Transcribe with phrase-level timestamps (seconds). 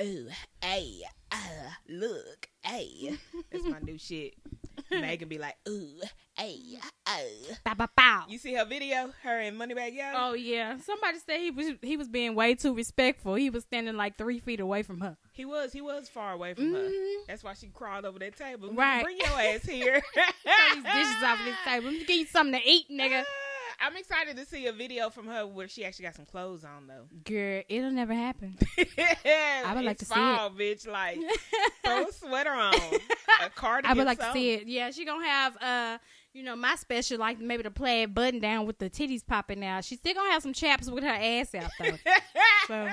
[0.00, 0.26] oh,
[0.62, 1.36] hey, uh,
[1.88, 3.16] look, hey.
[3.50, 4.34] That's my new shit.
[4.90, 6.00] Megan be like, ooh,
[6.36, 6.60] hey,
[7.08, 7.30] oh.
[7.64, 8.24] Bow, bow, bow.
[8.28, 9.12] You see her video?
[9.22, 10.12] Her and Moneybag Yo?
[10.14, 13.34] Oh yeah, somebody said he was he was being way too respectful.
[13.34, 15.16] He was standing like three feet away from her.
[15.32, 15.72] He was.
[15.72, 16.88] He was far away from her.
[16.88, 17.26] Mhm.
[17.26, 18.72] That's why she crawled over that table.
[18.72, 19.02] Right.
[19.02, 20.00] Bring your ass here.
[20.12, 21.86] Throw these dishes off of this table.
[21.86, 23.24] Let me give you something to eat, nigga.
[23.80, 26.86] I'm excited to see a video from her where she actually got some clothes on
[26.86, 27.06] though.
[27.24, 28.56] Girl, it'll never happen.
[28.78, 30.16] I would like to see it.
[30.16, 30.86] fall, bitch.
[30.86, 31.18] Like
[31.84, 32.74] throw a sweater on,
[33.42, 33.90] a cardigan.
[33.90, 34.66] I would like to see it.
[34.66, 35.98] Yeah, she gonna have uh,
[36.32, 39.84] you know, my special like maybe the plaid button down with the titties popping out.
[39.84, 41.96] She's still gonna have some chaps with her ass out though.
[42.66, 42.88] so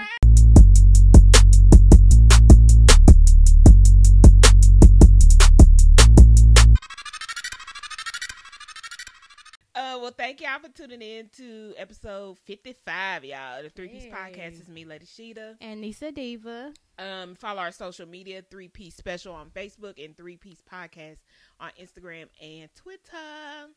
[9.76, 13.64] Uh, well, thank y'all for tuning in to episode 55, y'all.
[13.64, 14.12] The Three Piece Hey.
[14.12, 15.56] Podcast is me, Lady Sheeta.
[15.62, 16.74] and Nisa Diva.
[17.00, 21.18] Um, follow our social media, Three Piece Special on Facebook and Three Piece Podcast
[21.60, 23.72] on Instagram and Twitter.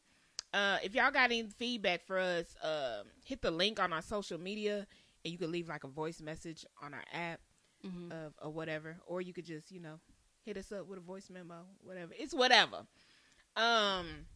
[0.53, 4.39] Uh, if y'all got any feedback for us, um, hit the link on our social
[4.39, 4.87] media
[5.25, 7.41] and you can leave like a voice message on our app
[7.85, 8.13] Mhm.
[8.13, 9.99] of or whatever, or you could just you know
[10.45, 12.13] hit us up with a voice memo, whatever.
[12.19, 12.87] It's whatever.
[13.57, 14.27] Um,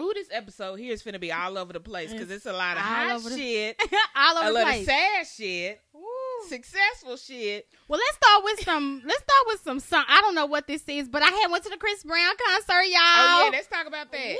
[0.00, 2.76] ooh, this episode here is finna be all over the place because it's a lot
[2.76, 3.76] of All hot over the- shit,
[4.16, 6.02] All over the lot of sad shit, Woo.
[6.48, 7.66] successful shit.
[7.88, 9.02] Well, let's start with some.
[9.06, 10.04] Let's start with some song.
[10.08, 12.82] I don't know what this is, but I had went to the Chris Brown concert,
[12.84, 12.98] y'all.
[13.02, 14.36] Oh yeah, let's talk about that.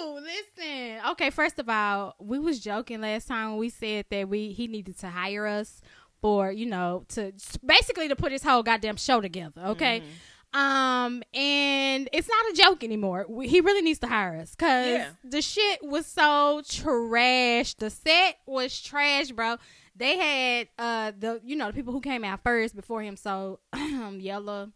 [0.00, 0.20] Woo!
[0.20, 0.98] Listen.
[1.12, 4.66] Okay, first of all, we was joking last time when we said that we he
[4.66, 5.80] needed to hire us
[6.20, 7.32] for, you know, to
[7.64, 10.00] basically to put his whole goddamn show together, okay?
[10.00, 10.08] Mm-hmm.
[10.54, 13.26] Um and it's not a joke anymore.
[13.28, 15.10] We, he really needs to hire us cuz Yeah.
[15.24, 17.74] the shit was so trash.
[17.74, 19.56] The set was trash, bro.
[19.94, 23.60] They had uh the you know, the people who came out first before him so
[23.72, 24.72] um Yella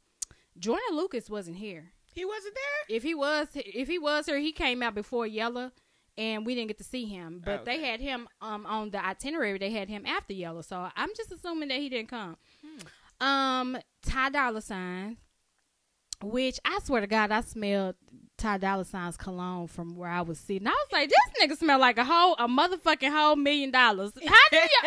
[0.58, 2.96] Jordan Lucas wasn't here He wasn't there.
[2.96, 5.72] if he was if he was here, he came out before Yella,
[6.18, 7.40] and we didn't get to see him.
[7.42, 9.56] But they had him um on the itinerary.
[9.58, 12.36] They had him after Yella, so I'm just assuming that he didn't come.
[13.20, 15.18] Um, Ty Dolla Sign,
[16.23, 17.97] which I swear to God, I smelled
[18.36, 20.67] Ty Dolla Sign's cologne from where I was sitting.
[20.67, 24.13] I was like, this nigga smell like a whole a motherfucking whole million dollars.
[24.27, 24.81] How do you?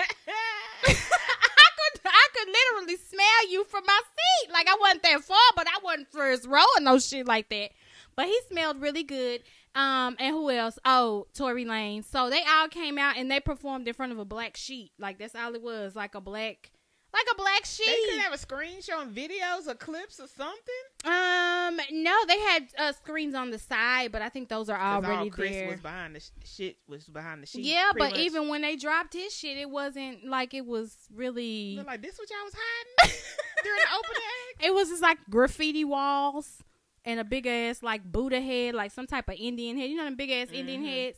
[0.85, 4.51] I could I could literally smell you from my seat.
[4.51, 7.71] Like I wasn't that far, but I wasn't first row and no shit like that.
[8.15, 9.41] But he smelled really good.
[9.75, 10.77] Um, and who else?
[10.85, 12.03] Oh, Tory Lane.
[12.03, 14.91] So they all came out and they performed in front of a black sheet.
[14.99, 16.71] Like that's all it was, like a black,
[17.13, 17.85] like a black sheet.
[17.85, 20.83] they could have a screen showing videos or clips or something.
[21.05, 25.15] um, no, they had uh, screens on the side, but I think those are already
[25.15, 25.69] all Chris there.
[25.69, 27.65] was behind the sh- shit was behind the sheet.
[27.65, 28.19] yeah, but much.
[28.19, 31.75] even when they dropped his shit, it wasn't like it was really.
[31.75, 33.15] They're like this, what y'all was hiding
[33.63, 34.23] during the opening
[34.55, 34.65] act.
[34.65, 36.63] It was just like graffiti walls
[37.05, 39.89] and a big ass like Buddha head, like some type of Indian head.
[39.89, 40.89] You know them big ass Indian Mhm.
[40.89, 41.17] heads.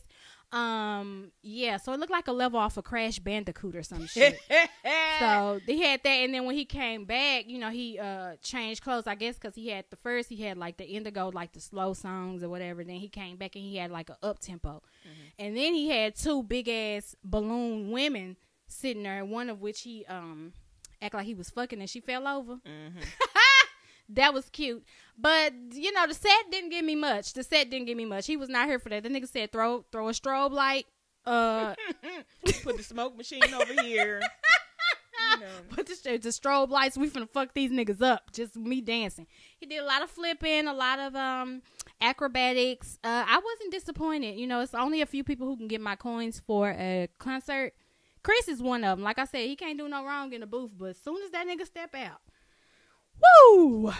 [0.52, 1.76] Um, yeah.
[1.76, 4.38] So it looked like a level off of Crash Bandicoot or some shit.
[5.18, 8.82] so they had that, and then when he came back, you know, he uh changed
[8.82, 9.06] clothes.
[9.06, 11.92] I guess because he had the first, he had like the indigo, like the slow
[11.94, 12.84] songs or whatever.
[12.84, 14.82] Then he came back and he had like a up tempo,
[15.38, 18.36] and then he had two big ass balloon women
[18.68, 19.24] sitting there.
[19.24, 20.52] One of which he um
[21.02, 22.54] act like he was fucking, and she fell over.
[22.66, 23.04] Mhm.
[24.08, 24.84] That was cute.
[25.18, 27.32] But you know, the set didn't give me much.
[27.32, 28.26] The set didn't give me much.
[28.26, 29.02] He was not here for that.
[29.02, 30.86] The nigga said throw throw a strobe light.
[31.24, 31.74] Uh
[32.62, 34.20] Put the smoke machine over here.
[35.32, 35.46] You know.
[35.70, 36.96] put the, the strobe lights.
[36.96, 38.32] We finna fuck these niggas up.
[38.32, 39.26] Just me dancing.
[39.58, 41.62] He did a lot of flipping, a lot of um
[42.00, 42.98] acrobatics.
[43.02, 44.38] Uh I wasn't disappointed.
[44.38, 47.72] You know, it's only a few people who can get my coins for a concert.
[48.22, 49.04] Chris is one of them.
[49.04, 51.30] Like I said, he can't do no wrong in the booth, but as soon as
[51.30, 52.20] that nigga step out,
[53.20, 53.92] woo!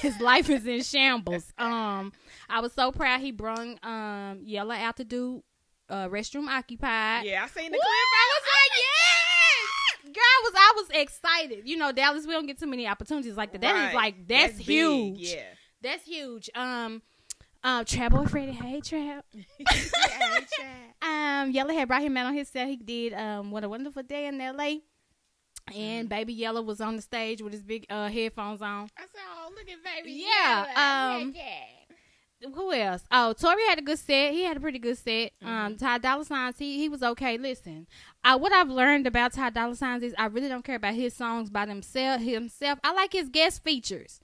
[0.00, 1.52] his life is in shambles.
[1.58, 2.12] Um,
[2.48, 5.42] I was so proud he brung um Yella out to do
[5.88, 7.24] uh restroom occupied.
[7.24, 7.80] yeah, I seen the Woo!
[7.80, 8.08] clip.
[8.14, 10.22] I was like, yes, girl.
[10.24, 11.68] I was I was excited.
[11.68, 12.26] You know, Dallas.
[12.26, 13.60] We don't get too many opportunities like that.
[13.60, 13.94] That is Right.
[13.94, 15.18] like that's, big, huge.
[15.20, 15.42] Yeah.
[15.82, 16.50] That's huge.
[16.54, 17.02] Um,
[17.62, 18.52] um, Trap Boy Freddy.
[18.52, 19.24] Hey, Trap.
[19.60, 22.66] yeah Um, Yella had brought him out on his set.
[22.68, 24.82] He did um, what a wonderful day in L.A.
[25.70, 25.78] Mm-hmm.
[25.80, 28.88] And Baby Yellow was on the stage with his big uh, headphones on.
[28.96, 30.24] I said, oh, look at baby.
[30.24, 31.22] Yeah, Yella.
[31.22, 32.48] um, Yeah.
[32.54, 33.02] who else?
[33.10, 34.32] Oh, Tori had a good set.
[34.32, 35.32] He had a pretty good set.
[35.42, 35.48] Mm-hmm.
[35.48, 37.36] Um, Ty Dolla Signs, he he was okay.
[37.38, 37.86] Listen,
[38.22, 41.14] I what I've learned about Ty Dolla Signs is I really don't care about his
[41.14, 42.22] songs by themselves.
[42.24, 44.20] Himself, I like his guest features.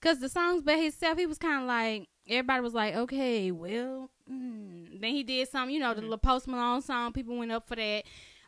[0.00, 4.08] Cause the songs by himself, he was kind of like everybody was like, okay, well.
[4.30, 5.00] Mm.
[5.00, 7.12] Then he did some, you know, the little Post Malone song.
[7.12, 8.04] People went up for that.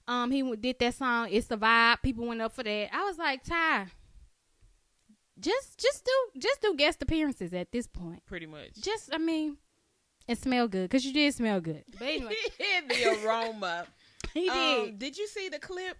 [0.09, 1.29] Um, he did that song.
[1.31, 2.03] It's the vibe.
[2.03, 2.89] People went up for that.
[2.93, 3.87] I was like, Ty,
[5.39, 8.25] just just do just do guest appearances at this point.
[8.27, 8.75] Pretty much.
[8.81, 9.57] Just I mean,
[10.29, 11.85] and smell good because you did smell good.
[11.99, 12.35] But anyway,
[12.89, 13.87] the aroma.
[14.35, 14.89] he did.
[14.89, 15.97] Um, did you see the clip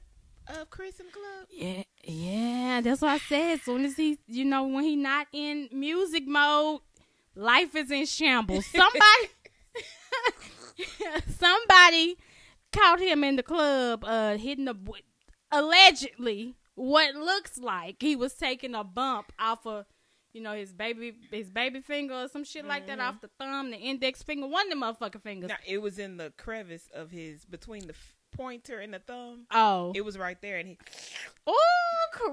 [0.49, 1.49] of Chris and the club?
[1.51, 3.55] Yeah, yeah, that's what I said.
[3.55, 6.81] As soon as he, you know, when he not in music mode,
[7.35, 8.67] life is in shambles.
[8.67, 9.31] Somebody,
[11.39, 12.17] somebody
[12.73, 14.75] caught him in the club, uh, hitting a
[15.51, 19.85] allegedly what looks like he was taking a bump off of,
[20.33, 23.71] you know, his baby, his baby finger or some shit like that off the thumb,
[23.71, 25.51] the index finger, one of them motherfucking fingers.
[25.51, 29.45] No, it was in the crevice of his between the f- pointer and the thumb.
[29.51, 30.79] Oh, It was right there, and he.
[31.47, 32.33] oh, Chris.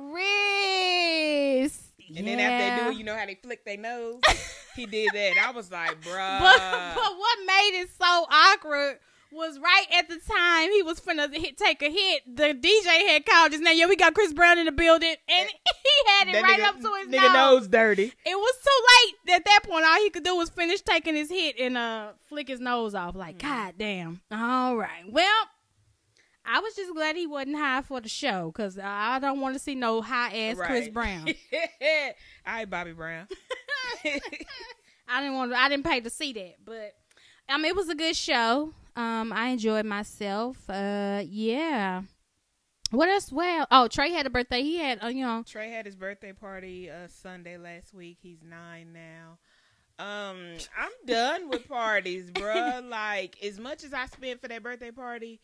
[2.17, 4.21] And then after they do it, you know how they flick their nose.
[4.75, 5.33] he did that.
[5.47, 6.39] I was like, bruh.
[6.39, 8.99] but but what made it so awkward
[9.31, 12.23] was right at the time he was finna hit, take a hit.
[12.35, 13.77] The DJ had called his name.
[13.77, 15.49] Yeah, we got Chris Brown in the building, and
[15.83, 17.61] he had it That right nigga- up to his nigga nose.
[17.61, 18.13] nose dirty.
[18.25, 18.85] It was too
[19.27, 19.85] late at that point.
[19.85, 23.15] All he could do was finish taking his hit and uh flick his nose off.
[23.15, 23.47] Like, Mm-hmm.
[23.47, 24.21] god damn.
[24.31, 25.03] All right.
[25.09, 25.43] Well,
[26.51, 29.59] I was just glad he wasn't high for the show because I don't want to
[29.59, 31.27] see no high ass Chris Brown.
[31.53, 33.27] All right, Bobby Brown.
[35.11, 35.53] I didn't want.
[35.53, 36.93] I didn't pay to see that, but
[37.47, 38.73] um, it was a good show.
[38.99, 40.57] Um, I enjoyed myself.
[40.69, 42.01] Uh, yeah.
[42.91, 43.31] What else?
[43.31, 44.61] Well, oh, Trey had a birthday.
[44.61, 48.17] He had, uh, you know, Trey had his birthday party uh, Sunday last week.
[48.21, 49.37] He's nine now.
[49.99, 50.37] Um,
[50.77, 52.81] I'm done with parties, bro.
[52.83, 55.39] Like as much as I spent for that birthday party,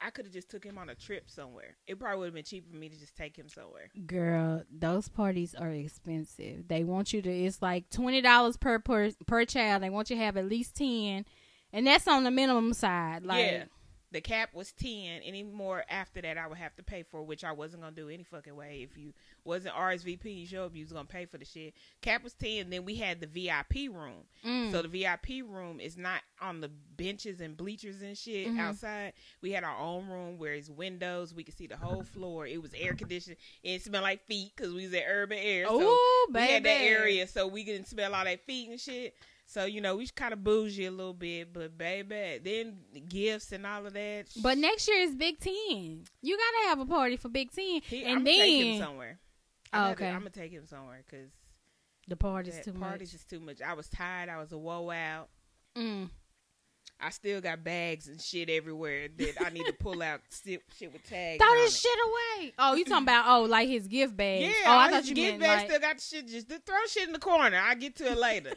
[0.00, 1.76] I could have just took him on a trip somewhere.
[1.86, 3.90] It probably would have been cheaper for me to just take him somewhere.
[4.06, 6.68] girl, those parties are expensive.
[6.68, 7.30] They want you to.
[7.30, 9.82] It's like twenty dollars per per per child.
[9.82, 11.26] They want you to have at least ten,
[11.72, 13.24] and that's on the minimum side.
[13.24, 13.64] Like, yeah.
[14.10, 15.20] The cap was ten.
[15.22, 18.08] Any more after that, I would have to pay for, which I wasn't gonna do
[18.08, 18.80] any fucking way.
[18.82, 19.12] If you
[19.44, 21.74] wasn't RSVP, you show up, you was gonna pay for the shit.
[22.00, 22.70] Cap was ten.
[22.70, 24.24] Then we had the VIP room.
[24.42, 28.58] mm, So the VIP room is not on the benches and bleachers and shit Mhm.
[28.58, 29.12] outside.
[29.42, 31.34] We had our own room where it's windows.
[31.34, 32.46] We could see the whole floor.
[32.46, 33.36] It was air conditioned.
[33.62, 35.66] It smelled like feet because we was at Urban Air.
[35.66, 39.14] So oh, we had that area so we didn't smell all that feet and shit.
[39.48, 42.76] So you know we kind of bougie a little bit, but baby, then
[43.08, 44.26] gifts and all of that.
[44.42, 46.04] But next year is Big Ten.
[46.20, 49.18] You gotta have a party for Big Ten, he, and I'm then taking him somewhere.
[49.72, 50.08] Oh, okay.
[50.10, 51.30] I'm gonna take him somewhere because
[52.08, 53.20] the party's too parties much.
[53.20, 53.62] is too much.
[53.62, 54.28] I was tired.
[54.28, 55.30] I was a woe out.
[55.74, 56.10] Mm.
[57.00, 60.92] I still got bags and shit everywhere that I need to pull out shit, shit
[60.92, 61.42] with tags.
[61.42, 61.80] Throw this it.
[61.88, 62.52] shit away.
[62.58, 64.42] Oh, you talking about oh, like his gift bag?
[64.42, 65.66] Yeah, Oh, I thought his you gift meant bag like.
[65.68, 66.26] still got the shit.
[66.28, 67.56] Just throw shit in the corner.
[67.62, 68.52] I get to it later.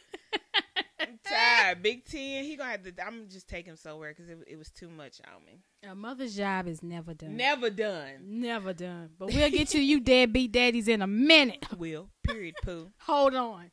[1.00, 1.84] I'm tired.
[1.84, 2.44] Big Ten.
[2.44, 2.94] He gonna have to.
[3.06, 5.60] I'm just taking him somewhere because it, it was too much on me.
[5.88, 7.36] A mother's job is never done.
[7.38, 8.12] Never done.
[8.24, 9.10] Never done.
[9.18, 11.66] But we'll get to you deadbeat daddies in a minute.
[11.78, 12.10] Will.
[12.24, 12.56] Period.
[12.64, 12.92] Poo.
[13.02, 13.72] Hold on.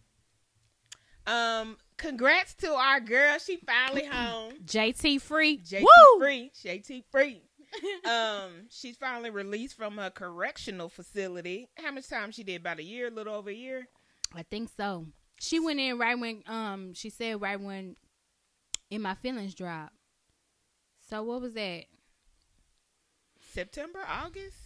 [1.28, 1.76] Um.
[1.98, 3.38] Congrats to our girl.
[3.38, 4.52] She finally home.
[4.64, 5.58] JT free.
[5.58, 6.20] JT Woo!
[6.20, 6.52] free.
[6.64, 7.42] JT free.
[8.08, 11.68] um, she's finally released from her correctional facility.
[11.76, 12.60] How much time she did?
[12.60, 13.88] About a year, a little over a year.
[14.34, 15.06] I think so.
[15.40, 17.96] She went in right when um she said right when
[18.90, 19.94] in my feelings dropped.
[21.08, 21.84] So what was that?
[23.52, 24.56] September, August.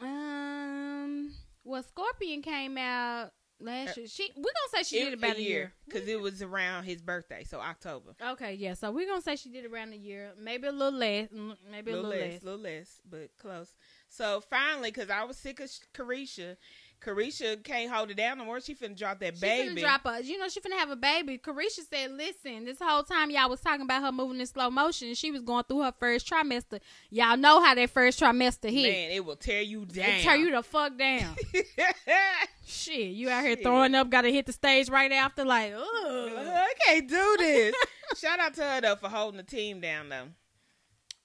[0.00, 1.32] Um
[1.64, 3.32] well Scorpion came out
[3.64, 4.08] last Uh, year.
[4.08, 5.72] She we're gonna say she did about a year.
[5.86, 8.14] because it was around his birthday, so October.
[8.20, 8.74] Okay, yeah.
[8.74, 11.90] So we're gonna say she did around a year, maybe a little less, mm, maybe
[11.90, 12.42] a little, little, less, less.
[12.42, 13.74] little less, but close.
[14.08, 16.56] So finally, because I was sick of Sh- Carisha,
[17.04, 18.60] Carisha can't hold it down no more.
[18.60, 19.74] She finna drop that She baby.
[19.76, 21.38] finna drop a, you know, she finna have a baby.
[21.38, 25.08] Carisha said, "Listen, this whole time y'all was talking about her moving in slow motion,
[25.08, 26.80] and she was going through her first trimester.
[27.10, 28.90] Y'all know how that first trimester hit.
[28.92, 30.08] Man, it will tear you down.
[30.08, 31.34] It tear you the fuck down.
[32.66, 33.62] Shit, you out here Shit.
[33.62, 35.82] throwing up, got to hit the stage right after, like, ugh.
[35.86, 37.74] I can't do this.
[38.16, 40.28] Shout out to her though for holding the team down though.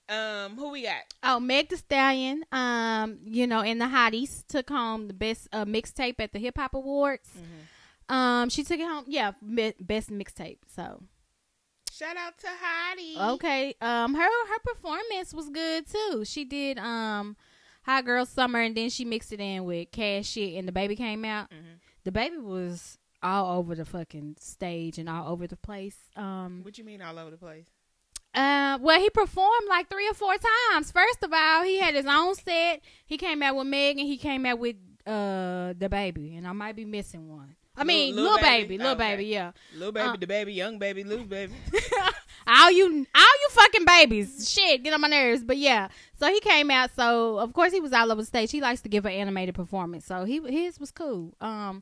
[0.10, 1.04] Um, who we got?
[1.24, 5.66] Oh, Meg The Stallion, um, you know, and the Hotties took home the best uh,
[5.66, 7.30] mixtape at the Hip Hop Awards.
[7.38, 8.16] Mm-hmm.
[8.16, 10.58] Um, she took it home, yeah, best mixtape.
[10.76, 11.04] So
[11.92, 13.34] Shout out to Hottie.
[13.36, 16.24] okay, um, her her performance was good too.
[16.26, 17.36] She did um,
[17.84, 21.24] Hot Girl Summer, and then she mixed it in with Cash Shit, and DaBaby came
[21.26, 21.50] out.
[21.52, 22.12] Mhm.
[22.12, 25.98] DaBaby was all over the fucking stage and all over the place.
[26.16, 27.68] Um, What you mean all over the place?
[28.34, 30.34] Uh, well, he performed like three or four
[30.72, 30.92] times.
[30.92, 32.82] First of all, he had his own set.
[33.06, 34.76] He came out with Meg, and he came out with
[35.08, 37.56] uh the baby, and I might be missing one.
[37.76, 38.64] I mean, Lil little Baby?
[38.64, 39.12] baby, little Okay.
[39.16, 39.52] baby, yeah.
[39.74, 41.54] Little baby, Uh, the baby, young baby, little baby.
[42.48, 42.84] all you,
[43.16, 44.52] all you fucking babies.
[44.52, 45.46] Shit, get on my nerves.
[45.46, 45.88] But yeah,
[46.20, 46.90] so he came out.
[46.96, 48.52] So of course he was all over the stage.
[48.52, 50.06] He likes to give an animated performance.
[50.06, 51.34] So he his was cool.
[51.40, 51.82] Um,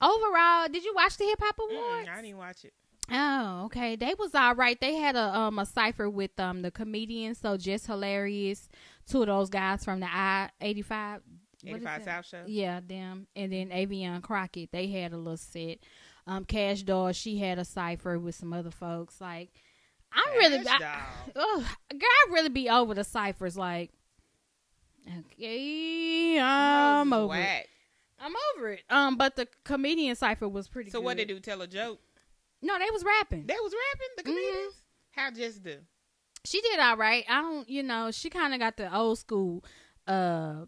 [0.00, 2.08] overall, did you watch the Hip Hop Awards?
[2.08, 2.72] Mm, I didn't watch it.
[3.10, 3.96] Oh, okay.
[3.96, 4.78] They was all right.
[4.80, 8.68] They had a um a cipher with um the comedians, so just hilarious.
[9.08, 11.22] Two of those guys from the I eighty five.
[11.66, 12.44] 85 South Show.
[12.46, 13.26] Yeah, them.
[13.34, 15.78] And then Affion Crockett, they had a little set.
[16.26, 19.20] Um, Kash Doll, she had a cipher with some other folks.
[19.20, 19.50] Like,
[20.12, 21.02] I'm really, Cash I,
[21.36, 23.56] ugh, girl, I really be over the ciphers.
[23.56, 23.90] Like,
[25.06, 27.66] okay, I'm over it.
[28.20, 28.82] I'm over it.
[28.90, 30.90] Um, but the comedian cipher was pretty.
[30.90, 31.04] So good.
[31.04, 31.40] what they do?
[31.40, 32.00] Tell a joke?
[32.62, 33.46] No, they was rapping.
[33.46, 34.26] They was rapping the Mhm.
[34.26, 34.74] comedians.
[35.12, 35.78] How just do?
[36.44, 37.24] she did all right.
[37.28, 39.64] I don't, you know, she kind of got the old school,
[40.06, 40.64] uh,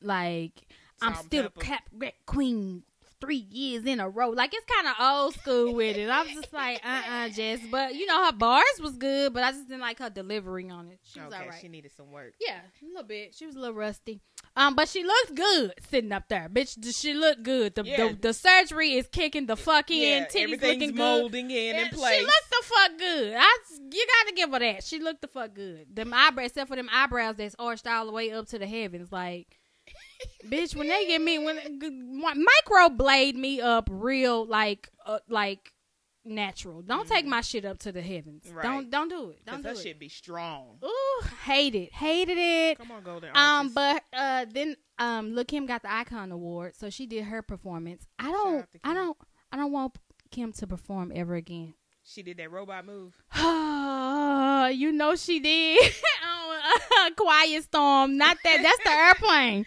[0.00, 0.62] like
[1.02, 1.60] I'm still pepper.
[1.60, 2.84] cap rap queen
[3.22, 4.30] three years in a row.
[4.30, 6.10] Like it's kind of old school with it.
[6.10, 7.60] I was just like, uh, uh Jess.
[7.70, 10.88] But you know, her bars was good, but I just didn't like her delivery on
[10.88, 10.98] it.
[11.04, 11.58] She was okay, all right.
[11.60, 12.34] she needed some work.
[12.40, 13.34] yeah, a little bit.
[13.34, 14.20] She was a little rusty.
[14.56, 16.78] Um, but she looked good sitting up there, bitch.
[16.78, 17.74] Does she looked good.
[17.74, 18.08] The Yeah.
[18.08, 20.02] the, the surgery is kicking the fuck in.
[20.02, 20.96] Yeah, Titties everything's looking good.
[20.96, 22.16] molding in and, in place.
[22.18, 23.34] She looked the fuck good.
[23.38, 23.58] I,
[23.92, 24.84] you gotta give her that.
[24.84, 25.86] She looked the fuck good.
[25.94, 29.10] Them eyebrows, except for them eyebrows that's arched all the way up to the heavens.
[29.12, 29.58] Like,
[30.46, 31.58] bitch, when they get me, when
[32.20, 35.72] micro blade me up real, like, uh, like
[36.24, 36.82] natural.
[36.82, 38.44] Don't take my shit up to the heavens.
[38.52, 38.62] Right.
[38.62, 39.44] Don't, don't do it.
[39.44, 39.74] Don't that do it.
[39.74, 40.78] That shit be strong.
[40.84, 42.78] Ooh, hate it, hated it.
[42.78, 46.90] Come on, Golden Um, but uh, then um, look, Kim got the Icon Award, so
[46.90, 48.06] she did her performance.
[48.18, 49.16] I don't, I don't,
[49.50, 49.98] I don't want
[50.30, 51.74] Kim to perform ever again.
[52.04, 53.14] she did that robot move.
[54.72, 55.92] you know she did
[56.24, 58.16] uh, Quiet Storm.
[58.16, 58.62] Not that.
[58.62, 59.66] That's the airplane.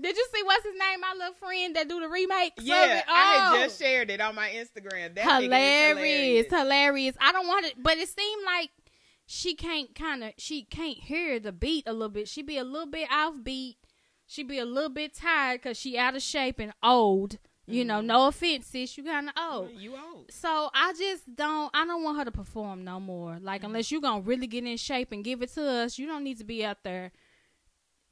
[0.00, 1.00] Did you see what's his name?
[1.00, 2.54] My little friend that do the remake.
[2.60, 3.04] Yeah, it?
[3.08, 3.56] I Oh.
[3.56, 5.14] had just shared it on my Instagram.
[5.14, 6.46] That hilarious, hilarious.
[6.50, 7.16] hilarious.
[7.20, 8.70] I don't want it, but it seemed like
[9.26, 12.28] she can't kind of she can't hear the beat a little bit.
[12.28, 13.76] She be a little bit offbeat.
[14.26, 17.38] She be a little bit tired because she out of shape and old.
[17.66, 18.06] You know, mm-hmm.
[18.08, 19.70] no offense, sis, you kind of old.
[19.76, 20.32] You old.
[20.32, 21.70] So I just don't.
[21.72, 23.38] I don't want her to perform no more.
[23.40, 23.66] Like mm-hmm.
[23.70, 26.38] unless you gonna really get in shape and give it to us, you don't need
[26.38, 27.12] to be out there.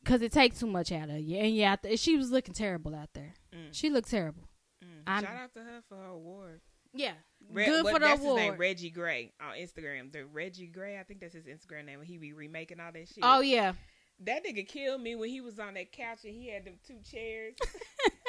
[0.08, 3.10] Cause it takes too much out of you, and yeah, she was looking terrible out
[3.12, 3.34] there.
[3.54, 3.68] Mm.
[3.72, 4.44] She looked terrible.
[4.82, 5.02] Mm.
[5.06, 6.62] I'm- Shout out to her for her award.
[6.94, 7.12] Yeah,
[7.52, 8.40] Re- good what- for the that's award.
[8.40, 10.10] his name, Reggie Gray on Instagram.
[10.10, 12.00] The Reggie Gray, I think that's his Instagram name.
[12.02, 13.18] He be remaking all that shit.
[13.22, 13.74] Oh yeah,
[14.20, 17.00] that nigga killed me when he was on that couch and he had them two
[17.04, 17.54] chairs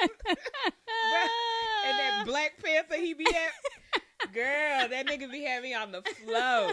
[0.28, 4.32] and that Black Panther he be at.
[4.34, 6.72] Girl, that nigga be having on the flow.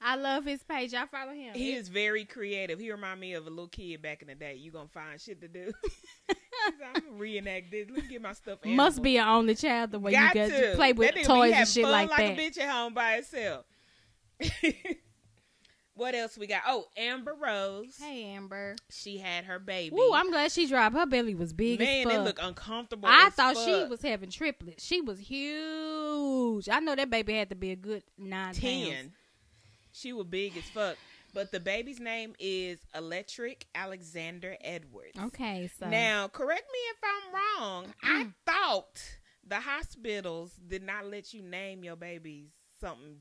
[0.00, 0.94] I love his page.
[0.94, 1.54] I follow him.
[1.54, 2.78] He is very creative.
[2.78, 4.54] He remind me of a little kid back in the day.
[4.54, 5.72] You gonna find shit to do.
[6.66, 7.88] I'm gonna reenact this.
[7.88, 8.58] Let me get my stuff.
[8.64, 10.76] Must be an only child the way Got you get to.
[10.76, 12.38] play with toys and shit like, like that.
[12.38, 13.64] a bitch at home by itself.
[15.94, 16.62] what else we got?
[16.66, 17.96] Oh, Amber Rose.
[17.98, 18.76] Hey Amber.
[18.90, 19.96] She had her baby.
[19.96, 20.94] Ooh, I'm glad she dropped.
[20.94, 22.24] Her belly was big Man, it fuck.
[22.24, 23.08] look uncomfortable.
[23.10, 24.84] I thought she was having triplets.
[24.84, 26.68] She was huge.
[26.68, 29.10] I know that baby had to be a good nine pounds.
[29.96, 30.96] She was big as fuck.
[31.34, 35.18] But the baby's name is Electric Alexander Edwards.
[35.18, 37.94] Okay, so Now, correct me if I'm wrong.
[38.02, 38.34] I mm.
[38.46, 39.02] thought
[39.46, 42.50] the hospitals did not let you name your babies
[42.80, 43.18] something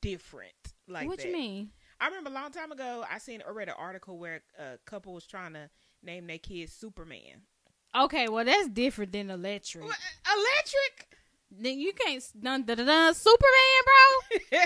[0.00, 0.52] different
[0.86, 1.26] like what that.
[1.26, 1.70] you mean?
[2.00, 5.14] I remember a long time ago I seen or read an article where a couple
[5.14, 5.70] was trying to
[6.02, 7.42] name their kid Superman.
[7.96, 9.84] Okay, well that's different than electric.
[9.84, 9.96] What?
[10.26, 11.16] Electric?
[11.50, 14.58] Then you can't dun, dun, dun, dun, Superman, bro.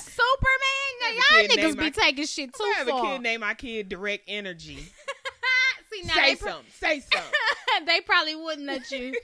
[0.00, 0.90] Superman.
[1.00, 4.24] Now y'all niggas be taking shit too I have a kid named my kid Direct
[4.28, 4.76] Energy.
[5.92, 6.70] See now say pro- something.
[6.78, 7.32] Say something.
[7.86, 9.14] they probably wouldn't let you.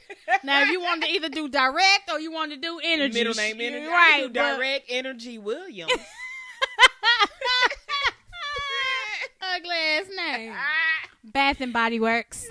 [0.45, 3.35] now if you wanted to either do direct or you wanted to do energy, Middle
[3.35, 3.87] name Energy.
[3.87, 4.13] right?
[4.15, 5.93] I do but- Direct Energy Williams.
[9.43, 10.55] Ugly ass name.
[11.25, 12.47] Bath and Body Works.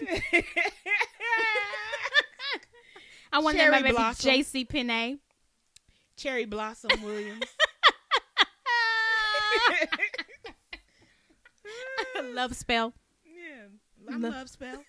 [3.39, 5.17] I want to name my baby JC Penney.
[6.17, 7.43] Cherry Blossom Williams.
[12.33, 12.93] Love spell.
[13.25, 13.67] yeah.
[14.11, 14.83] I Lo- love spell.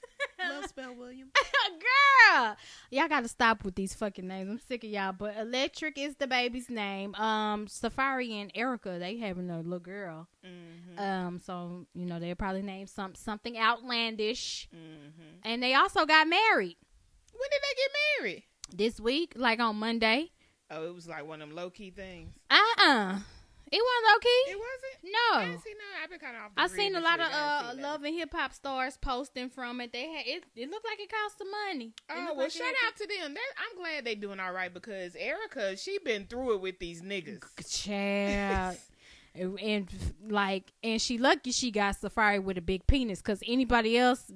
[0.48, 1.30] Love spell Williams.
[2.32, 2.56] Girl,
[2.90, 4.50] y'all gotta stop with these fucking names.
[4.50, 5.12] I'm sick of y'all.
[5.12, 7.14] But Electric is the baby's name.
[7.14, 10.26] Um, Safaree and Erica, they having a little girl.
[10.44, 10.98] Mm-hmm.
[10.98, 14.68] Um, so you know they'll probably named some something outlandish.
[14.74, 15.38] Mm-hmm.
[15.44, 16.76] And they also got married
[17.40, 18.44] When did they get married?
[18.72, 20.30] this week, like on Monday.
[20.70, 22.30] Oh, it was like one of them low key things.
[22.48, 23.18] Uh uh
[23.72, 24.44] It wasn't low key.
[24.50, 25.04] It wasn't.
[25.04, 25.38] No.
[25.40, 25.58] none.
[26.02, 26.50] I've been kind of off.
[26.56, 29.92] I grid seen a lot of uh love and hip hop stars posting from it.
[29.92, 30.44] They had it.
[30.54, 31.92] It looked like it cost some money.
[32.08, 33.34] Oh well, like shout out to them.
[33.34, 37.02] That, I'm glad they doing all right because Erica, she been through it with these
[37.02, 37.42] niggas.
[37.82, 38.76] Child.
[39.34, 39.88] and,
[40.28, 44.30] like, and she lucky she got Safaree with a big penis, cause anybody else,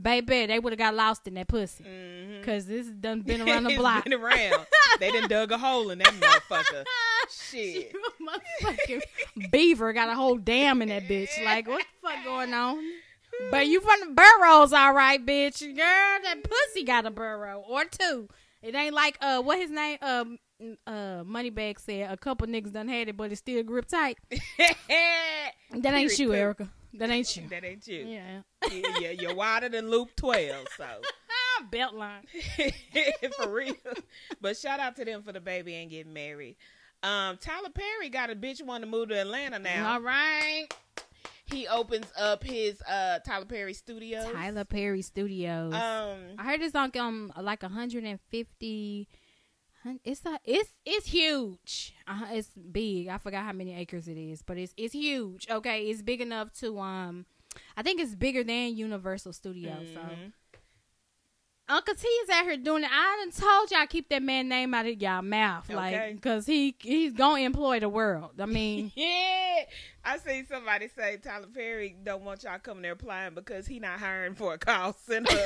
[0.00, 1.84] baby, they would have got lost in that pussy.
[1.84, 2.44] Mm-hmm.
[2.44, 4.04] Cause this done been around the block.
[4.04, 4.66] been around.
[5.00, 6.84] they done dug a hole in that motherfucker.
[7.30, 7.94] Shit.
[8.20, 11.28] Motherfucking beaver got a whole dam in that bitch.
[11.44, 12.82] Like, what the fuck going on?
[13.50, 15.60] But you from the burrows, all right, bitch.
[15.60, 18.28] Girl, that pussy got a burrow or two.
[18.62, 20.38] It ain't like uh, what his name um
[20.86, 22.10] uh Moneybag said.
[22.10, 24.18] A couple niggas done had it, but it still grip tight.
[25.70, 26.32] That ain't you.
[26.32, 26.70] Erica.
[26.94, 27.46] That ain't you.
[27.50, 28.06] that ain't you.
[28.06, 28.40] Yeah.
[28.72, 30.86] Yeah, yeah, you're wider than Loop 12, so.
[31.70, 32.22] Belt line.
[33.36, 33.74] for real.
[34.40, 36.56] But shout out to them for the baby and getting married.
[37.02, 39.94] Um, Tyler Perry got a bitch want to move to Atlanta now.
[39.94, 40.66] All right.
[41.46, 44.30] He opens up his uh Tyler Perry Studios.
[44.32, 45.72] Tyler Perry Studios.
[45.72, 49.08] Um, I heard it's on um like 150.
[50.04, 51.94] It's a, it's it's huge.
[52.06, 53.08] Uh, it's big.
[53.08, 55.48] I forgot how many acres it is, but it's it's huge.
[55.50, 57.26] Okay, it's big enough to um.
[57.76, 59.88] I think it's bigger than Universal Studios.
[59.94, 60.32] So mhm.
[61.70, 62.90] Uncle T is out here doing it.
[62.90, 65.76] I done told y'all keep that man name out of y'all mouth, Okay.
[65.76, 68.32] like because he he's gonna employ the world.
[68.40, 68.90] I mean.
[68.96, 69.64] yeah,
[70.04, 73.98] I seen somebody say Tyler Perry don't want y'all coming there applying because he not
[74.00, 75.30] hiring for a call center.
[75.30, 75.38] nah,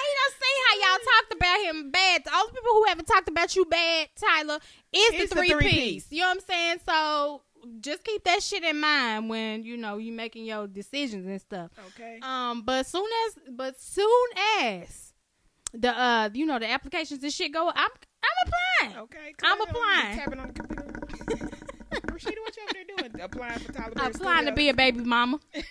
[0.00, 2.22] he done see how y'all talked about him bad.
[2.32, 4.58] All the people who haven't talked about you bad, Tyler,
[4.92, 5.74] is the the three three-piece.
[5.74, 6.06] piece.
[6.10, 6.78] You know what I'm saying?
[6.86, 7.42] So
[7.80, 11.70] just keep that shit in mind when you know you making your decisions and stuff.
[11.94, 12.18] okay.
[12.22, 14.28] Um, but soon as, but soon
[14.60, 15.12] as
[15.74, 17.90] the uh, you know, the applications and shit go, I'm
[18.22, 18.96] I'm applying.
[19.04, 19.34] Okay.
[19.44, 20.18] I'm on, applying.
[20.18, 20.82] Tapping on the computer.
[21.92, 23.20] Rashida, what you over there doing?
[23.20, 25.38] Applying for Tyler applying to be a baby mama.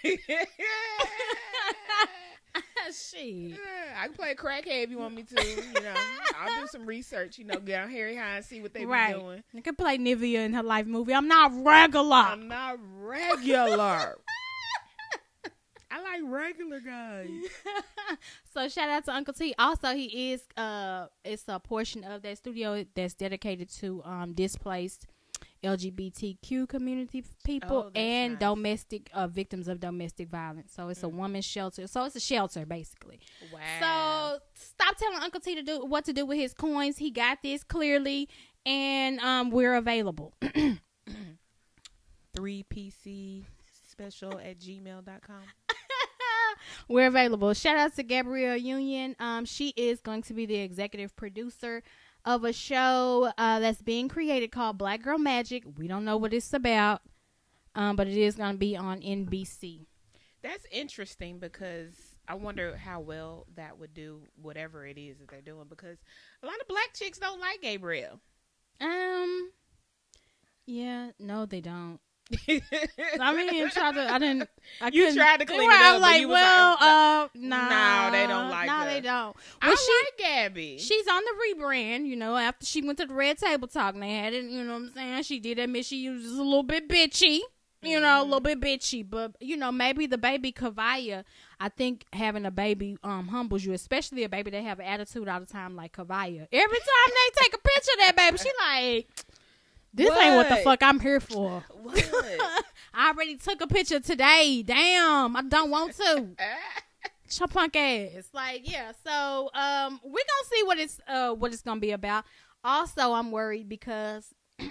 [2.92, 3.58] shit.
[4.00, 5.46] I can play crackhead if you want me to.
[5.46, 5.94] You know,
[6.40, 7.38] I'll do some research.
[7.38, 9.14] You know, get on Harry High and see what they Right.
[9.14, 9.44] be doing.
[9.56, 11.14] I can play Nivea in her life movie.
[11.14, 12.16] I'm not regular.
[12.16, 14.16] I'm not regular.
[15.94, 17.28] I like regular guys.
[18.54, 19.54] so shout out to Uncle T.
[19.60, 25.08] Also, he is uh, it's a portion of that studio that's dedicated to um displaced
[25.64, 28.40] LGBTQ community people Oh, and nice.
[28.40, 30.74] domestic uh, victims of domestic violence.
[30.76, 31.88] So it's a woman's shelter.
[31.88, 33.20] So it's a shelter basically.
[33.54, 33.60] Wow.
[33.80, 36.98] So stop telling Uncle T to do what to do with his coins.
[36.98, 38.28] He got this clearly,
[38.66, 40.34] and um, we're available.
[42.34, 43.44] three PC
[43.90, 45.42] special at gmail.com.
[46.88, 47.54] We're available.
[47.54, 49.16] Shout out to Gabrielle Union.
[49.20, 51.82] Um, she is going to be the executive producer
[52.26, 55.64] of a show uh, that's being created called Black Girl Magic.
[55.78, 57.02] We don't know what it's about,
[57.76, 59.86] um, but it is going to be on NBC.
[60.44, 61.94] That's interesting because
[62.28, 65.98] I wonder how well that would do whatever it is that they're doing because
[66.42, 68.20] a lot of black chicks don't like Gabrielle.
[68.80, 69.52] Um,
[70.66, 72.00] yeah, no, they don't.
[73.20, 74.14] I mean, try to.
[74.14, 74.50] I didn't.
[74.82, 78.10] I You tried to clean it up, I'm like, was well, like, uh, no, no,
[78.12, 78.86] they don't like No, her.
[78.86, 79.36] they don't.
[79.62, 80.78] I Well, she like Gabby.
[80.78, 84.04] She's on the rebrand, you know, after she went to the Red Table Talk and
[84.04, 85.24] they had it, you know what I'm saying?
[85.24, 87.40] She did admit she was a little bit bitchy,
[87.82, 89.08] you know, a little bit bitchy.
[89.08, 91.24] But, you know, maybe the baby Kaavia,
[91.60, 95.28] I think having a baby um humbles you, especially a baby that have an attitude
[95.28, 96.48] all the time like Kaavia.
[96.52, 99.08] Every time they take a picture of that baby, she like,
[99.94, 101.64] this ain't what the fuck I'm here for.
[101.82, 102.14] what?
[102.94, 104.64] I already took a picture today.
[104.66, 106.28] Damn, I don't want to.
[107.40, 108.30] your punk ass.
[108.34, 108.92] Like, yeah.
[109.06, 112.26] So, um, we're gonna see what it's uh what it's gonna be about.
[112.64, 114.34] Also, I'm worried because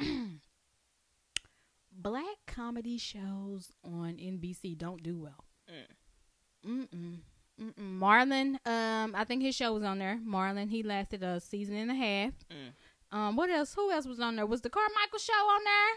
[1.92, 5.44] black comedy shows on NBC don't do well.
[5.68, 6.86] Mm.
[6.92, 7.18] Mm-mm.
[7.60, 7.98] Mm-mm.
[7.98, 10.18] Marlon, um, I think his show was on there.
[10.26, 12.32] Marlon, he lasted a season and a half.
[12.50, 12.72] Mm.
[13.12, 13.74] Um, what else?
[13.74, 14.46] Who else was on there?
[14.46, 15.96] Was the Carmichael show on there?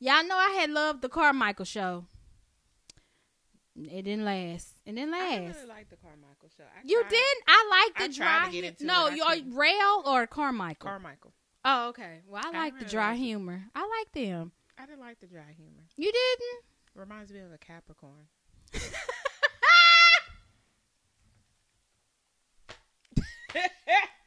[0.00, 2.06] Y'all know I had loved the Carmichael show.
[3.76, 4.68] It didn't last.
[4.84, 5.30] It didn't last.
[5.30, 6.64] didn't really like the Carmichael show.
[6.64, 7.42] I You tried- didn't?
[7.46, 8.44] I like I the dry.
[8.46, 9.56] to get into no, it, I you.
[9.58, 10.88] Rail or Carmichael.
[10.90, 11.32] Carmichael.
[11.64, 12.20] oh, okay.
[12.26, 13.24] Well, I I like the really dry liked it.
[13.24, 13.64] humor.
[13.74, 14.52] I like them.
[14.78, 15.84] I didn't like the dry humor.
[15.96, 16.64] You didn't?
[16.94, 18.26] Reminds me of a Capricorn.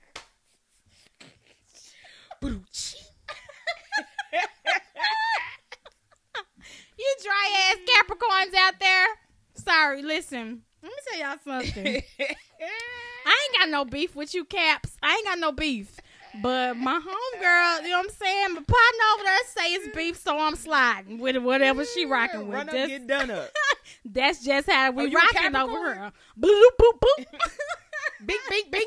[6.97, 9.08] you dry ass Capricorns out there.
[9.55, 10.62] Sorry, listen.
[10.81, 11.86] Let me tell y'all something.
[13.27, 14.97] I ain't got no beef with you, Caps.
[15.01, 15.99] I ain't got no beef.
[16.41, 18.47] But my homegirl, you know what I'm saying?
[18.49, 22.55] My partner over there say it's beef, so I'm sliding with whatever she rocking with.
[22.55, 23.49] Run up, That's, get done up.
[24.05, 26.12] that's just how we Oh, rocking over here.
[26.38, 27.25] Boop boop boop.
[28.25, 28.86] bing, bing, bing.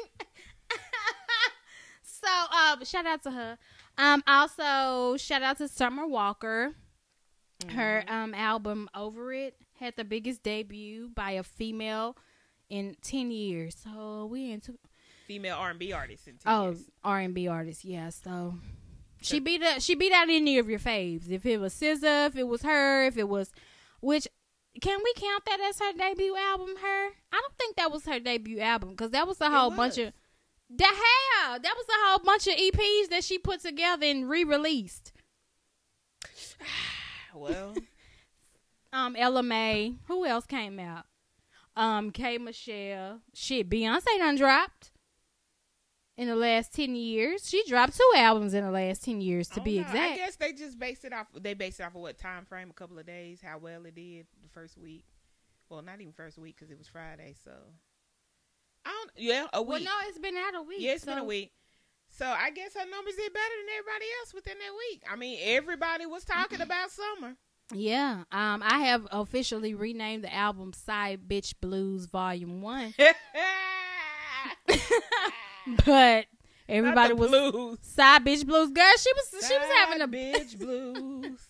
[2.22, 3.59] So um, shout out to her.
[3.96, 6.74] Um, also shout out to Summer Walker.
[7.70, 8.14] Her Mm-hmm.
[8.14, 12.16] um album Over It had the biggest debut by a female
[12.70, 13.76] in ten years.
[13.83, 14.78] So we into
[15.26, 16.90] Female R&B artist in 10 oh years.
[17.04, 18.11] R and B artist, yeah.
[18.11, 18.54] So
[19.20, 21.31] she beat out she beat out any of your faves.
[21.31, 23.50] If it was SZA, if it was her, if it was
[24.00, 24.28] which
[24.81, 26.76] can we count that as her debut album?
[26.81, 29.98] Her, I don't think that was her debut album because that was a whole bunch
[29.98, 30.12] of
[30.70, 31.59] the hell.
[31.61, 35.12] That was a whole bunch of EPs that she put together and re-released.
[37.35, 37.74] Well,
[38.92, 39.92] Um, Ella Mai.
[40.07, 41.04] Who else came out?
[41.76, 43.20] Um, K Michelle.
[43.35, 44.90] Shit, Beyonce done dropped
[46.16, 47.48] in the last ten years.
[47.48, 49.96] She dropped two albums in the last ten years, to don't be exact.
[49.96, 51.26] I guess they just based it off.
[51.38, 52.70] They based it off of what time frame?
[52.70, 53.40] A couple of days.
[53.42, 55.04] How well it did the first week.
[55.68, 57.35] Well, not even first week because it was Friday.
[57.44, 57.52] So,
[58.85, 59.11] I don't.
[59.17, 59.69] Yeah, a week.
[59.71, 60.79] Well, no, it's been out a week.
[60.81, 61.53] yeah, it's been a week.
[62.11, 65.03] So I guess her numbers did better than everybody else within that week.
[65.11, 67.37] I mean, everybody was talking about summer.
[67.73, 68.25] Yeah.
[68.33, 72.95] Um, I have officially renamed the album "Side Bitch Blues Volume One,"
[75.85, 76.27] but
[76.69, 77.79] everybody was blues.
[77.83, 81.41] "Side Bitch Blues." Girl, she was she was having a bitch blues.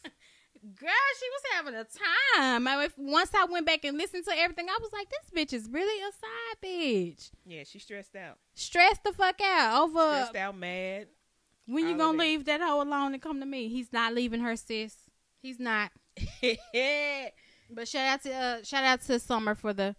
[0.63, 2.67] Girl, she was having a time.
[2.67, 5.69] I, once I went back and listened to everything, I was like, "This bitch is
[5.71, 8.39] really a side bitch." Yeah, she stressed out.
[8.55, 11.07] Stressed the fuck out over Stressed out, mad.
[11.67, 13.69] when you gonna leave that hoe alone and come to me.
[13.69, 14.95] He's not leaving her, sis.
[15.41, 15.91] He's not.
[16.43, 17.29] yeah,
[17.71, 19.95] But shout out to uh, shout out to Summer for the,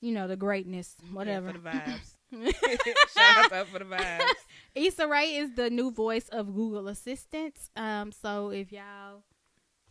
[0.00, 1.48] you know, the greatness, whatever.
[1.52, 2.10] for the vibes.
[3.14, 4.22] Shout out for the vibes.
[4.74, 7.54] Issa Rae is the new voice of Google Assistant.
[7.76, 9.22] Um, so if y'all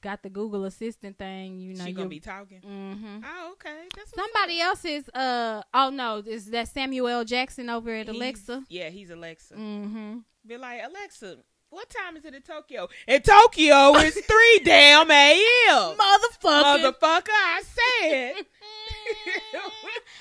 [0.04, 2.60] got the Google Assistant thing, you know, she gonna be talking.
[2.62, 3.20] Mm-hmm.
[3.26, 3.88] Oh, okay.
[4.14, 8.64] Somebody else is uh oh no, is that Samuel Jackson over at He's- Alexa?
[8.70, 9.56] Yeah, he's Alexa.
[9.56, 10.18] Mm-hmm.
[10.46, 11.38] Be like, Alexa,
[11.74, 12.88] what time is it in Tokyo?
[13.08, 15.96] In Tokyo, it's 3 damn a.m.
[15.98, 16.94] Motherfucker.
[16.94, 18.34] Motherfucker, I said.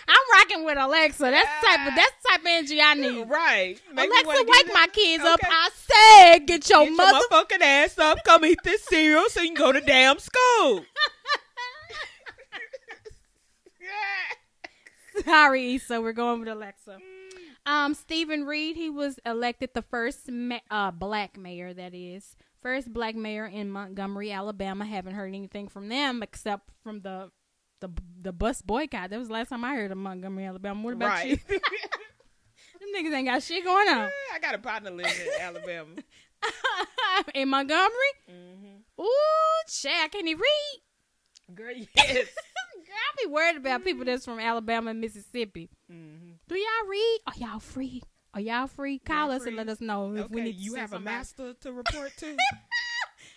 [0.08, 1.22] I'm rocking with Alexa.
[1.22, 3.28] That's the type of that's the type of energy I need.
[3.28, 3.78] right.
[3.92, 4.92] Make Alexa, wake my up.
[4.92, 5.40] kids up.
[5.42, 5.52] Okay.
[5.52, 8.18] I said, get your Get your motherfucking ass up.
[8.24, 10.84] Come eat this cereal so you can go to damn school.
[15.24, 16.00] Sorry, Issa.
[16.00, 16.98] We're going with Alexa.
[17.64, 21.72] Um, Steven Reed, he was elected the first ma- uh black mayor.
[21.72, 24.84] That is first black mayor in Montgomery, Alabama.
[24.84, 27.30] Haven't heard anything from them except from the
[27.80, 29.10] the the bus boycott.
[29.10, 30.82] That was the last time I heard of Montgomery, Alabama.
[30.82, 31.28] What about right.
[31.28, 31.36] you?
[31.48, 35.90] Them niggas ain't got shit going on I got a partner living in Alabama.
[37.34, 38.12] in Montgomery.
[38.28, 41.54] hmm Ooh, shit, I can't even read.
[41.54, 41.86] Girl, yes.
[41.96, 45.68] Girl, I be worried about people that's from Alabama and Mississippi.
[45.88, 47.18] hmm Do y'all read?
[47.26, 48.02] Are y'all free?
[48.34, 48.98] Are y'all free?
[48.98, 50.90] Call Y'all us and let us know if Okay, we need to you send have
[50.92, 51.16] a somebody.
[51.16, 52.36] master to report to.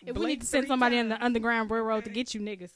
[0.06, 1.24] If we need to send somebody in the.
[1.24, 2.74] Underground Railroad to get you niggas.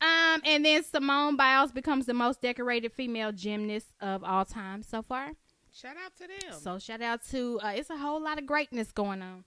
[0.00, 5.02] Um, and then Simone Biles becomes the most decorated female gymnast of all time so
[5.02, 5.32] far.
[5.70, 6.58] Shout out to them.
[6.58, 9.44] So shout out to uh, it's a whole lot of greatness going on.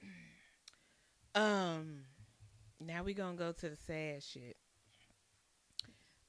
[1.34, 2.04] Um,
[2.80, 4.56] now we gonna go to the sad shit.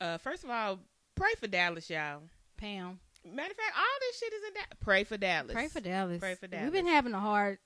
[0.02, 0.80] Uh, first of all,
[1.16, 2.22] pray for Dallas, y'all.
[2.60, 4.68] Pam, Matter of fact, all this shit is in Dallas.
[4.80, 5.54] Pray for Dallas.
[5.54, 6.20] pray for Dallas.
[6.20, 6.64] Pray for Dallas.
[6.66, 7.60] We've been having a hard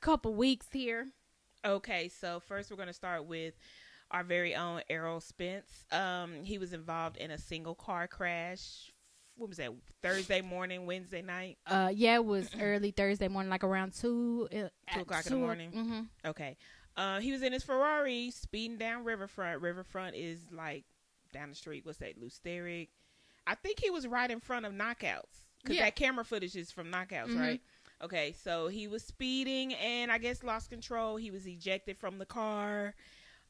[0.00, 1.08] couple weeks here.
[1.64, 3.54] Okay, so first we're gonna start with
[4.10, 5.84] our very own Errol Spence.
[5.90, 8.92] Um, he was involved in a single car crash.
[9.36, 9.70] What was that?
[10.02, 11.58] Thursday morning, Wednesday night.
[11.66, 15.38] Uh, yeah, it was early Thursday morning, like around two, uh, Two o'clock in the
[15.38, 15.70] morning.
[15.72, 16.00] Mm-hmm.
[16.28, 16.56] Okay.
[16.96, 19.60] Uh, he was in his Ferrari speeding down Riverfront.
[19.60, 20.84] Riverfront is like
[21.32, 21.84] down the street.
[21.84, 22.18] What's that?
[22.20, 22.88] Lusteric.
[23.46, 25.84] I think he was right in front of Knockouts because Yeah.
[25.84, 27.40] that camera footage is from Knockouts, Mhm.
[27.40, 27.60] right?
[28.02, 31.16] Okay, so he was speeding and I guess lost control.
[31.16, 32.94] He was ejected from the car.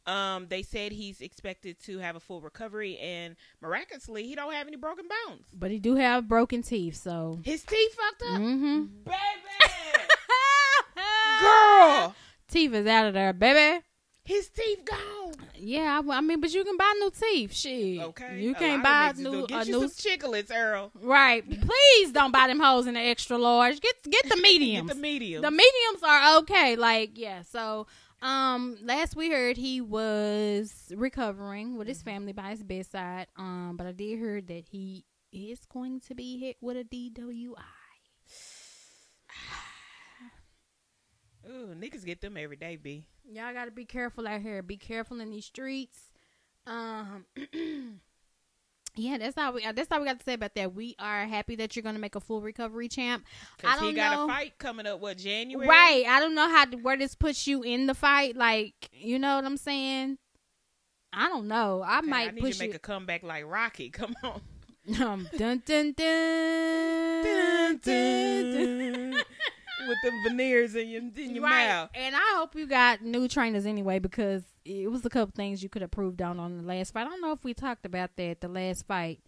[0.07, 4.69] Um, they said he's expected to have a full recovery, and miraculously, he don't have
[4.69, 5.49] any broken bones.
[5.53, 7.41] But he do have broken teeth, so.
[7.45, 8.85] His teeth fucked up, Mm-hmm.
[9.03, 9.73] baby.
[11.41, 12.15] Girl,
[12.49, 13.83] teeth is out of there, baby.
[14.25, 14.99] his teeth gone.
[15.59, 17.55] Yeah, I, I mean, but you can buy new teeth.
[17.55, 18.01] Shit.
[18.01, 19.88] Okay, You can't buy new Get a you new.
[19.88, 20.90] some chiclets, Earl.
[21.01, 21.45] Right.
[21.49, 23.81] Please don't buy them hoes in the extra large.
[23.81, 24.88] Get get the Get mediums.
[24.88, 25.42] the medium.
[25.42, 26.77] the mediums are okay.
[26.77, 27.42] Like yeah.
[27.42, 27.87] So
[28.23, 32.11] um, last we heard he was recovering with his Mm-hmm.
[32.11, 33.27] family by his bedside.
[33.37, 37.55] Um, but I did hear that he is going to be hit with a DWI.
[41.49, 43.05] Ooh, niggas get them every day, B.
[43.31, 44.63] Y'all got to be careful out here.
[44.63, 46.11] Be careful in these streets.
[46.67, 47.25] Um,
[48.97, 49.65] yeah, that's all we.
[49.73, 50.75] That's all we got to say about that.
[50.75, 53.25] We are happy that you're going to make a full recovery champ.
[53.63, 54.25] I don't he got know.
[54.25, 55.01] a fight coming up.
[55.01, 55.69] What January?
[55.69, 56.05] Right.
[56.09, 58.37] I don't know how to, where this puts you in the fight.
[58.37, 60.19] Like, you know what I'm saying?
[61.13, 61.83] I don't know.
[61.83, 62.77] I Okay, might I need push to make you.
[62.77, 63.91] a comeback like Rocky.
[63.93, 64.41] Come on.
[65.03, 67.23] um, dun dun dun.
[67.25, 69.15] Dun, dun.
[69.87, 71.69] With the veneers in your in your right.
[71.69, 71.91] mouth.
[71.95, 75.69] And I hope you got new trainers anyway because it was a couple things you
[75.69, 77.07] could have proved on on the last fight.
[77.07, 79.21] I don't know if we talked about that the last fight.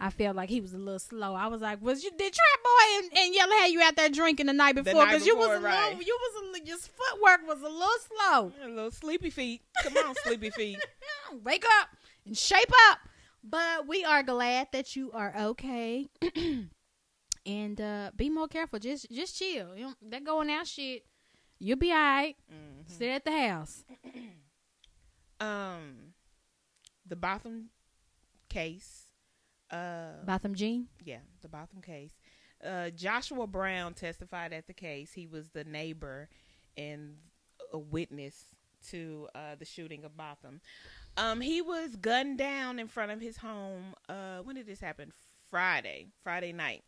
[0.00, 1.34] I felt like he was a little slow.
[1.34, 4.08] I was like, "Was you did Trap Boy and, and Yellow had you out there
[4.08, 5.04] drinking the night before?
[5.04, 8.52] Because you was a little, you was a, your footwork was a little slow.
[8.64, 9.62] A little sleepy feet.
[9.82, 10.78] Come on, sleepy feet.
[11.44, 11.88] Wake up
[12.24, 13.00] and shape up."
[13.48, 16.08] But we are glad that you are okay,
[17.46, 18.78] and uh be more careful.
[18.78, 19.74] Just just chill.
[19.76, 21.04] You know, that going out shit.
[21.58, 22.36] You'll be alright.
[22.52, 22.90] Mhm.
[22.90, 23.84] Sit at the house.
[25.40, 26.14] Um,
[27.06, 27.68] the Botham
[28.48, 29.08] case.
[29.70, 30.86] Uh, Botham Jean.
[31.04, 32.12] yeah, the Botham case.
[32.64, 35.12] Uh, Joshua Brown testified at the case.
[35.12, 36.28] He was the neighbor
[36.76, 37.16] and
[37.72, 38.44] a witness
[38.88, 40.60] to uh, the shooting of Botham.
[41.18, 43.94] Um, he was gunned down in front of his home.
[44.08, 45.12] Uh, when did this happen?
[45.50, 46.82] Friday, Friday night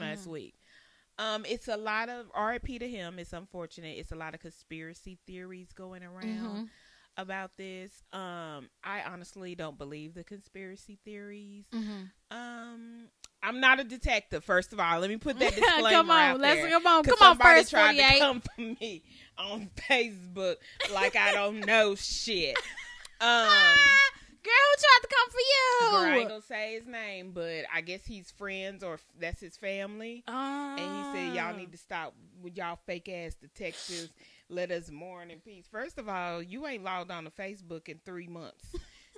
[0.00, 0.32] last Mhm.
[0.32, 0.54] week.
[1.18, 3.18] Um, it's a lot of RIP to him.
[3.18, 3.98] It's unfortunate.
[3.98, 6.24] It's a lot of conspiracy theories going around
[6.66, 6.70] Mhm.
[7.18, 8.02] about this.
[8.12, 11.66] Um, I honestly don't believe the conspiracy theories.
[11.72, 12.10] Mhm.
[12.30, 13.10] Um,
[13.42, 14.44] I'm not a detective.
[14.44, 16.70] First of all, let me put that disclaimer come on, out let's there.
[16.70, 19.02] come on, come on, first tried to come for me
[19.36, 20.56] on Facebook
[20.92, 22.56] like I don't know shit.
[23.22, 23.76] Um,
[24.42, 26.28] tried to come for girl, I ain't you?
[26.28, 30.24] gonna say his name, but I guess he's friends or f- that's his family.
[30.28, 34.10] Uh, And he said, "Y'all need to stop with y'all fake ass detectives.
[34.48, 38.00] Let us mourn in peace." First of all, you ain't logged on to Facebook in
[38.04, 38.64] three months,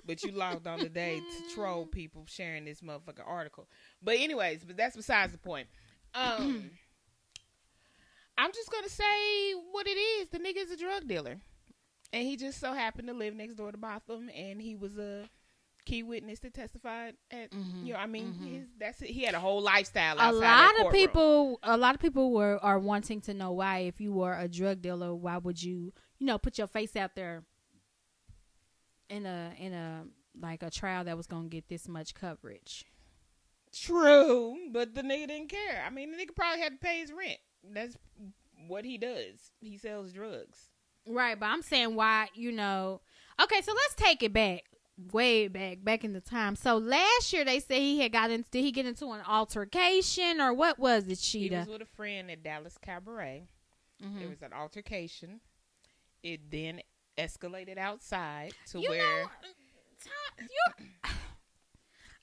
[0.05, 3.67] but you logged on today to troll people sharing this motherfucking article.
[4.01, 5.67] But anyways, but that's besides the point.
[6.13, 6.69] Um,
[8.37, 10.29] I'm just gonna say what it is.
[10.29, 11.37] The nigga's a drug dealer,
[12.13, 15.27] and he just so happened to live next door to Botham, and he was a
[15.85, 17.51] key witness that testified at.
[17.51, 18.53] Mhm, You know, I mean, mhm.
[18.53, 19.09] his, that's it.
[19.09, 20.15] He had a whole lifestyle.
[20.17, 23.79] a lot that of people, a lot of people were are wanting to know why,
[23.79, 27.15] if you were a drug dealer, why would you, you know, put your face out
[27.15, 27.43] there
[29.09, 30.05] in a in a
[30.39, 32.85] like a trial that was gonna get this much coverage?
[33.73, 35.83] True, but the nigga didn't care.
[35.85, 37.39] I mean, the nigga probably had to pay his rent.
[37.73, 37.97] That's
[38.67, 39.51] what he does.
[39.59, 40.69] He sells drugs.
[41.07, 43.01] Right, but I'm saying why, you know.
[43.41, 44.63] Okay, so let's take it back,
[45.11, 46.55] way back, back in the time.
[46.55, 50.39] So last year they say he had got into, did he get into an altercation
[50.39, 51.59] or what was it, He Cheetah?
[51.59, 53.47] was with a friend at Dallas Cabaret.
[54.01, 54.19] Mhm.
[54.19, 55.41] There was an altercation.
[56.21, 56.81] It then
[57.17, 59.29] escalated outside to You where know,
[60.03, 60.85] Tom, you,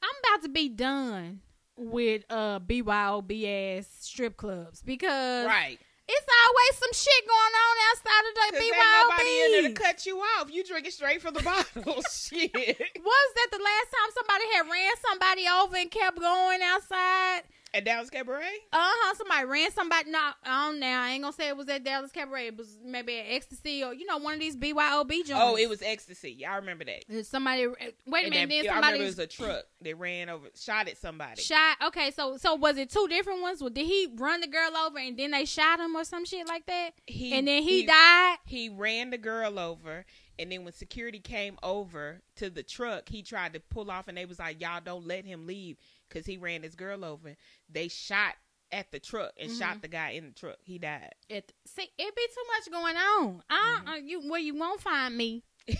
[0.02, 1.40] I'm about to be done
[1.76, 5.78] with uh BYOB ass strip clubs because right.
[6.10, 10.06] It's always some shit going on outside of the ain't nobody in there to cut
[10.06, 10.50] you off.
[10.50, 12.02] You drinking straight from the bottle.
[12.10, 12.50] Shit.
[12.50, 17.42] Was that the last time somebody had ran somebody over and kept going outside?
[17.72, 18.42] At Dallas Cabaret?
[18.72, 19.14] Uh huh.
[19.14, 20.10] Somebody ran somebody.
[20.10, 21.02] No, on now.
[21.02, 22.48] I ain't gonna say it was at Dallas Cabaret.
[22.48, 25.32] It was maybe at Ecstasy or you know one of these BYOB joints.
[25.36, 26.44] Oh, it was ecstasy.
[26.44, 27.04] I remember that.
[27.08, 27.68] Uh, somebody.
[27.68, 28.30] Wait a minute.
[28.30, 30.98] that- Then yeah, I remember somebody it was a truck They ran over, shot at
[30.98, 31.42] somebody.
[31.42, 31.76] shot.
[31.86, 33.60] Okay, so so was it two different ones?
[33.60, 36.48] Well, did he run the girl over and then they shot him or some shit
[36.48, 36.90] like that?
[37.06, 38.36] He, and then he, died.
[38.46, 40.04] He ran the girl over,
[40.40, 44.16] and then when security came over to the truck, he tried to pull off, and
[44.18, 45.76] they was like, "Y'all don't let him leave,"
[46.10, 47.36] because he ran his girl over.
[47.70, 48.34] They shot
[48.72, 49.58] at the truck and Mhm.
[49.58, 50.58] shot the guy in the truck.
[50.62, 51.14] He died.
[51.28, 53.42] It see it be too much going on.
[53.50, 53.88] Uh, Mm-hmm.
[53.88, 55.42] uh you where you won't find me.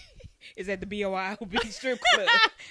[0.57, 2.27] Is at the BYOB strip club.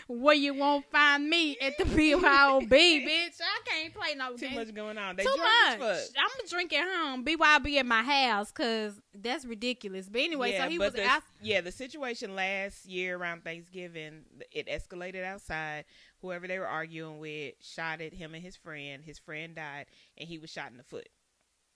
[0.08, 3.40] where you won't find me at the BYOB, bitch.
[3.40, 4.56] I can't play no Too games.
[4.56, 5.16] much going on.
[5.16, 5.80] They Too much.
[6.18, 7.24] I'm drinking home.
[7.24, 10.10] BYB at my house because that's ridiculous.
[10.10, 11.22] But anyway, yeah, so he was the, out.
[11.44, 15.86] yeah, the situation last year around Thanksgiving, it escalated outside.
[16.22, 19.04] Whoever they were arguing with shot at him and his friend.
[19.06, 19.86] His friend died,
[20.18, 21.08] and he was shot in the foot.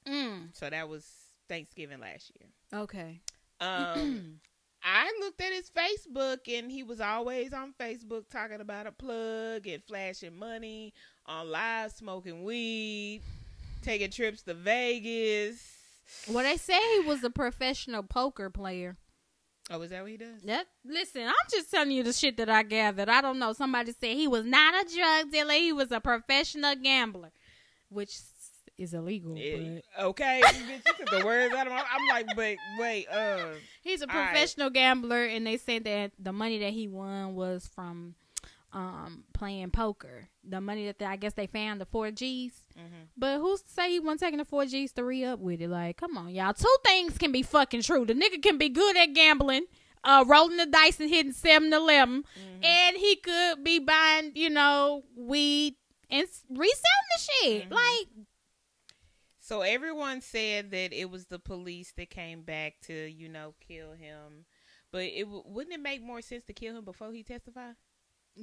[0.07, 1.09] Mm, So that was
[1.47, 2.49] Thanksgiving last year.
[2.83, 3.21] okay.
[3.61, 4.39] Um,
[4.83, 9.65] I looked at his Facebook, and he was always on Facebook talking about a plug
[9.67, 10.93] and flashing money
[11.25, 13.21] on live, smoking weed,
[13.81, 15.61] taking trips to Vegas.
[16.29, 18.97] Well, they say he was a professional poker player.
[19.69, 20.41] Oh, is that what he does?
[20.43, 23.09] That listen, I'm just telling you the shit that I gathered.
[23.09, 23.53] I don't know.
[23.53, 25.53] Somebody said he was not a drug dealer.
[25.53, 27.31] He was a professional gambler,
[27.89, 28.17] which
[28.77, 29.37] is illegal.
[29.99, 31.83] Okay, bitch, you took the words out of my.
[31.89, 34.31] I'm like, but wait, uh, he's a all right.
[34.31, 38.15] professional gambler, and they said that the money that he won was from
[38.73, 40.29] um playing poker.
[40.43, 42.19] The money that they, I guess they found the four Gs.
[42.77, 43.07] Mhm.
[43.15, 45.69] But who's to say he wasn't taking the four Gs to re up with it?
[45.69, 46.53] Like, come on, y'all.
[46.53, 48.05] Two things can be fucking true.
[48.05, 49.65] The nigga can be good at gambling,
[50.03, 52.63] uh, rolling the dice and hitting 7 11, Mm-hmm.
[52.65, 55.75] and he could be buying, you know, weed
[56.09, 57.69] and reselling the shit.
[57.69, 57.71] Mhm.
[57.73, 58.07] Like,
[59.39, 63.91] So everyone said that it was the police that came back to, you know, kill
[63.91, 64.45] him.
[64.89, 67.75] But it w- wouldn't it make more sense to kill him before he testified?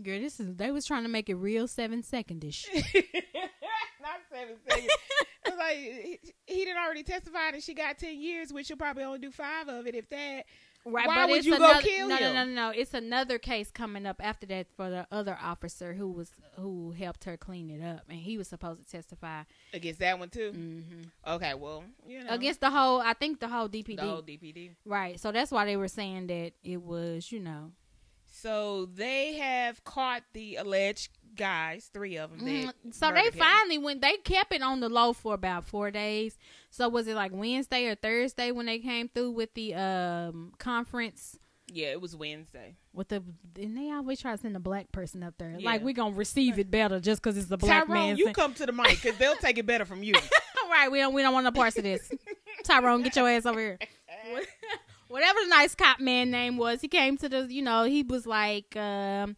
[0.03, 2.67] Girl, this is they was trying to make it real seven secondish.
[2.75, 4.89] Not seven seconds.
[5.47, 9.05] It's like he, he didn't already testify and she got ten years, which she'll probably
[9.05, 10.45] only do five of it, if that.
[10.85, 12.35] Right, Why but would you go kill no, him?
[12.35, 16.11] No, no, no, It's another case coming up after that for the other officer who
[16.11, 19.43] was who helped her clean it up, and he was supposed to testify
[19.75, 20.53] Against that one too.
[20.53, 23.01] hmm Okay, well, you know, against the whole.
[23.01, 23.97] I think the whole DPD.
[23.97, 24.71] the whole DPD.
[24.85, 25.21] Right.
[25.21, 27.73] So that's why they were saying that it was, you know.
[28.41, 32.47] So they have caught the alleged guys, three of them.
[32.47, 33.33] Mm, That so they him.
[33.33, 36.39] finally when they kept it on the low for about four days.
[36.71, 41.39] So was it like Wednesday or Thursday when they came through with the um conference?
[41.73, 42.77] Yeah, it was Wednesday.
[42.93, 43.23] With the
[43.57, 45.55] and they always try to send a black person up there.
[45.59, 45.71] Yeah.
[45.71, 48.17] Like we're gonna receive it better just because it's a black Tyrone, man.
[48.17, 50.15] you come to the mic because they'll take it better from you.
[50.71, 52.11] right, we don't we don't want no parts of this.
[52.65, 53.79] Tyrone, get your ass over here.
[55.11, 58.27] Whatever the nice cop man name was, he came to the you know, he was
[58.27, 59.37] like um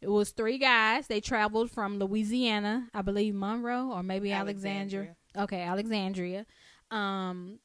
[0.00, 1.08] it was three guys.
[1.08, 5.14] They traveled from Louisiana, I believe Monroe or maybe Alexandria.
[5.36, 6.46] Okay, Alexandria.
[6.90, 7.58] Um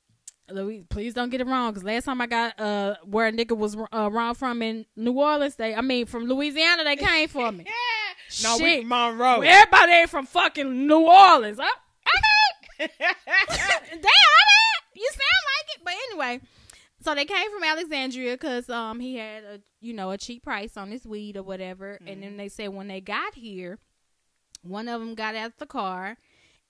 [0.51, 3.57] Louis, please don't get it wrong because last time I got uh where a nigga
[3.57, 7.51] was uh, wrong from in New Orleans, they I mean from Louisiana they came for
[7.51, 7.63] me.
[7.65, 7.71] Yeah.
[8.43, 8.79] No, we Shit.
[8.81, 9.41] from Monroe.
[9.41, 11.59] Everybody ain't from fucking New Orleans.
[11.61, 11.75] Huh?
[12.81, 12.91] Okay.
[12.97, 13.15] Damn,
[14.01, 14.45] I
[14.95, 15.81] you sound like it.
[15.83, 16.41] But anyway,
[17.05, 20.75] so they came from Alexandria because um he had a you know a cheap price
[20.75, 23.79] on his weed or whatever, and then they said when they got here,
[24.63, 26.17] one of them got out of the car,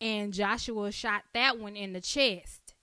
[0.01, 2.73] and Joshua shot that one in the chest.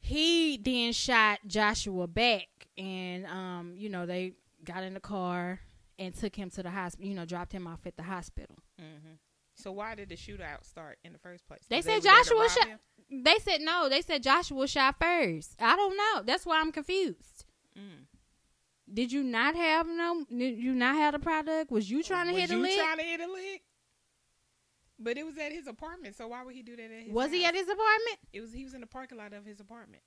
[0.00, 4.32] He then shot Joshua back, and um you know they
[4.64, 5.60] got in the car
[5.98, 7.08] and took him to the hospital.
[7.08, 8.56] You know, dropped him off at the hospital.
[8.78, 9.14] hmm
[9.54, 11.60] So why did the shootout start in the first place?
[11.68, 12.68] They said to Joshua shot.
[13.12, 13.88] They said no.
[13.90, 15.54] They said Joshua shot first.
[15.60, 16.22] I don't know.
[16.24, 17.44] That's why I'm confused.
[17.78, 18.06] Mm.
[18.92, 20.24] Did you not have no?
[20.30, 21.70] Did you not have the product?
[21.70, 22.78] Was you trying to was hit a you lick?
[22.78, 23.62] trying to hit a lick?
[24.98, 27.30] But it was at his apartment, so why would he do that at his Was
[27.32, 28.18] he at his apartment?
[28.32, 30.02] It was he was in the parking lot of his apartment.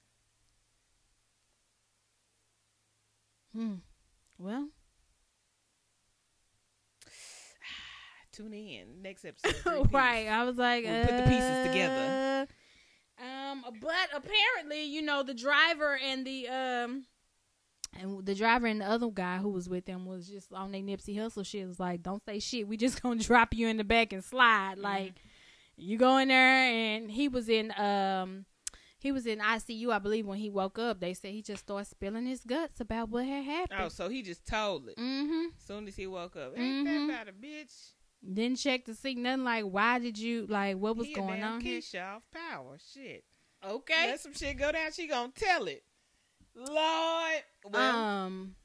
[3.53, 3.75] Hmm.
[4.37, 4.69] Well,
[8.33, 9.89] Tune in next episode.
[9.93, 10.27] Right.
[10.27, 12.47] I was like, We'll put the pieces together.
[13.19, 17.05] Um, but apparently, you know, the driver and the um.
[17.97, 20.81] And the driver and the other guy who was with them was just on their
[20.81, 21.65] Nipsey Hussle shit.
[21.65, 22.67] Was like, don't say shit.
[22.67, 24.77] We just gonna drop you in the back and slide.
[24.77, 25.13] Like,
[25.77, 28.45] you go in there, and he was in um,
[28.99, 30.25] he was in ICU, I believe.
[30.27, 33.45] When he woke up, they said he just started spilling his guts about what had
[33.45, 33.79] happened.
[33.81, 34.97] Oh, so he just told it.
[34.97, 35.45] Mm-hmm.
[35.65, 37.07] Soon as he woke up, ain't Mhm.
[37.07, 37.91] that about a bitch?
[38.33, 41.53] Didn't check to see nothing like why did you like what was he going damn
[41.53, 41.79] on here?
[41.79, 42.77] Keisha off power.
[42.93, 43.23] Shit.
[43.63, 44.07] Okay.
[44.07, 44.91] Let some shit go down.
[44.91, 45.83] She gonna tell it.
[46.55, 47.43] Lord.
[47.71, 47.95] Well.
[47.95, 48.55] um,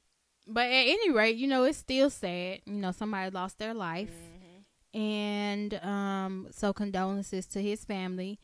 [0.46, 2.60] but at any rate, you know it's still sad.
[2.64, 4.12] You know somebody lost their life,
[4.94, 4.98] mhm.
[5.00, 8.38] and um, so condolences to his family.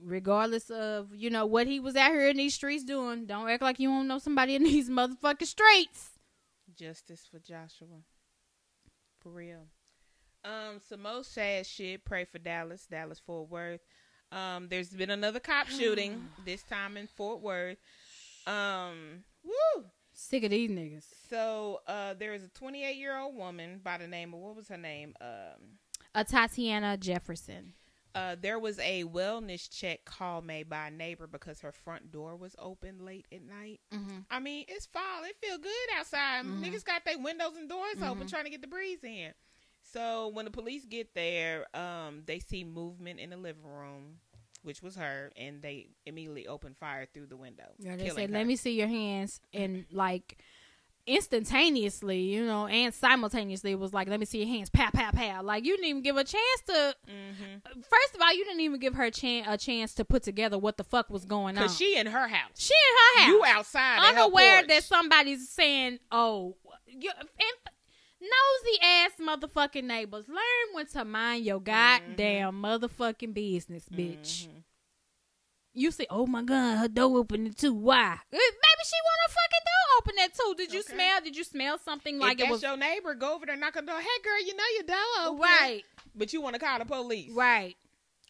[0.00, 3.62] Regardless of you know what he was out here in these streets doing, don't act
[3.62, 6.10] like you don't know somebody in these motherfucking streets.
[6.76, 8.02] Justice for Joshua.
[9.20, 9.66] For real.
[10.48, 12.04] Um, some more sad shit.
[12.04, 12.86] Pray for Dallas.
[12.90, 13.80] Dallas Fort Worth.
[14.32, 16.28] Um, there's been another cop shooting.
[16.44, 17.78] this time in Fort Worth.
[18.46, 19.84] Um, woo.
[20.12, 21.04] Sick of these niggas.
[21.30, 24.68] So uh, there is a 28 year old woman by the name of what was
[24.68, 25.14] her name?
[25.20, 25.78] Um,
[26.14, 27.74] Atatiana Jefferson.
[28.14, 32.34] uh, there was a wellness check call made by a neighbor because her front door
[32.36, 33.80] was open late at night.
[33.94, 34.20] Mm-hmm.
[34.30, 35.22] I mean, it's fall.
[35.24, 36.44] It feel good outside.
[36.46, 36.64] Mhm.
[36.64, 38.30] Niggas got their windows and doors open Mhm.
[38.30, 39.32] trying to get the breeze in.
[39.92, 44.16] So when the police get there, um, they see movement in the living room,
[44.62, 47.64] which was her, and they immediately open fire through the window.
[47.78, 48.36] Yeah, they said, her.
[48.36, 50.38] "Let me see your hands," and like
[51.06, 55.10] instantaneously, you know, and simultaneously, it was like, "Let me see your hands." Pow, pow,
[55.10, 55.42] pow.
[55.42, 56.94] Like you didn't even give a chance to.
[57.08, 57.80] Mm-hmm.
[57.80, 60.76] First of all, you didn't even give her chan- a chance to put together what
[60.76, 61.64] the fuck was going on.
[61.64, 62.50] Cause she in her house.
[62.56, 63.98] she in her house, You outside.
[64.00, 67.57] unaware that somebody's saying, "Oh, you." And
[68.20, 70.26] nosy ass motherfucking neighbors.
[70.28, 74.46] Learn when to mind your goddamn motherfucking business, bitch.
[74.48, 74.64] Mhm.
[75.74, 78.14] You say, "Oh my god, her door opening too." Why?
[78.14, 80.54] Uh, Maybe she want her fucking door open that too.
[80.56, 80.94] Did you Okay.
[80.94, 81.20] smell?
[81.20, 83.76] Did you smell something like If it that's was your neighbor, go over there, knock
[83.76, 84.00] on the door.
[84.00, 84.96] Hey, girl, you know your door
[85.26, 85.40] open.
[85.40, 85.84] right?
[86.16, 87.30] But you want to call the police.
[87.32, 87.76] Right.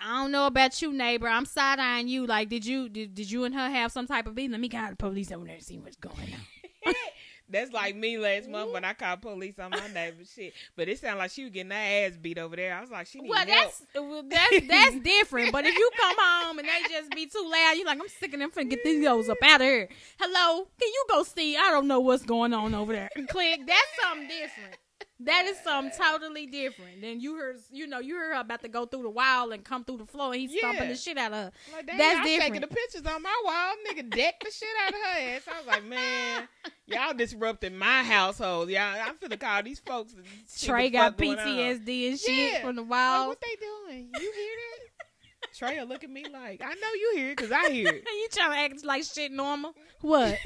[0.00, 1.26] I don't know about you, neighbor.
[1.26, 2.26] I'm side eyeing you.
[2.26, 4.50] Like, did you did, did you and her have some type of beef?
[4.50, 6.94] Let me call the police over there and see what's going on.
[7.50, 8.90] That's like me last month when mm-hmm.
[8.90, 10.24] I called police on my neighbor.
[10.34, 12.74] Shit, but it sounded like she was getting her ass beat over there.
[12.74, 13.72] I was like, she need Well, help.
[13.94, 15.52] well, that's that's different.
[15.52, 18.34] But if you come home and they just be too loud, you're like, I'm sick
[18.34, 18.50] of them.
[18.50, 19.88] Finna get these hoes up out of here.
[20.18, 21.56] Hello, can you go see?
[21.56, 23.10] I don't know what's going on over there.
[23.28, 23.60] Click.
[23.66, 24.76] That's something different.
[25.20, 27.00] That is something totally different.
[27.00, 29.64] Then you heard, you know, you heard her about to go through the wall and
[29.64, 31.52] come through the floor, and he's stomping the shit out of her.
[31.72, 32.42] Like, damn, That's I'm different.
[32.54, 33.72] taking the pictures on my wall.
[33.90, 35.42] Nigga decked the shit out of her ass.
[35.52, 36.48] I was like, man,
[36.86, 38.70] y'all disrupting my household.
[38.70, 40.14] Y'all, I'm finna call these folks.
[40.62, 41.46] Trey got fuck going on.
[41.46, 42.62] PTSD and shit Yeah.
[42.62, 43.28] from the Like, wall.
[43.28, 43.56] what they
[43.90, 44.10] doing?
[44.14, 45.52] You hear that?
[45.58, 48.04] Trey will look at me like, I know you hear it because I hear it.
[48.06, 49.74] you trying to act like shit normal?
[50.00, 50.38] What?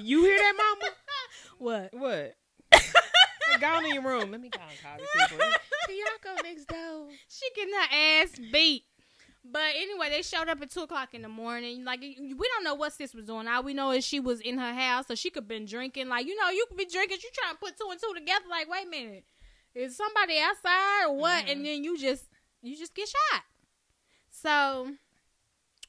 [0.00, 0.92] you hear that, mama?
[1.58, 1.90] what?
[1.94, 2.34] What?
[3.52, 4.30] Hey, go on in your room.
[4.30, 5.46] Let me go and call these people.
[5.86, 7.08] Can y'all go next door?
[7.28, 8.84] She getting her ass beat.
[9.44, 11.84] But anyway, they showed up at two o'clock in the morning.
[11.84, 12.16] Like we
[12.54, 13.46] don't know what sis was doing.
[13.46, 16.08] All we know is she was in her house, so she could been drinking.
[16.08, 17.18] Like you know, you could be drinking.
[17.22, 18.46] You trying to put two and two together.
[18.48, 19.24] Like wait a minute,
[19.74, 21.44] is somebody outside or what?
[21.44, 21.52] Mhm.
[21.52, 22.24] And then you just
[22.62, 23.42] you just get shot.
[24.30, 24.92] So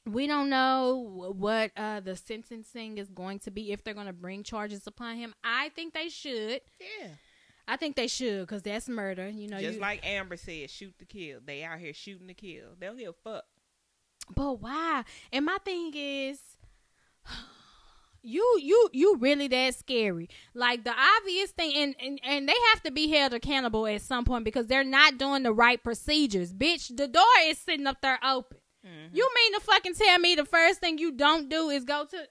[0.04, 4.12] we don't know what uh, the sentencing is going to be if they're going to
[4.12, 5.34] bring charges upon him.
[5.42, 6.60] I think they should.
[7.00, 7.08] Yeah.
[7.68, 9.28] I think they should because that's murder.
[9.28, 11.40] You know, Just you, like Amber said, shoot to kill.
[11.44, 12.74] They out here shooting to kill.
[12.78, 13.44] They don't give a fuck.
[14.34, 15.04] But why?
[15.32, 16.38] And my thing is,
[18.22, 20.28] you you you really that scary?
[20.54, 24.24] Like the obvious thing, and and and they have to be held accountable at some
[24.24, 26.52] point because they're not doing the right procedures.
[26.52, 28.58] Bitch, the door is sitting up there open.
[28.84, 29.10] Mhm.
[29.12, 32.28] You mean to fucking tell me the first thing you don't do is go to?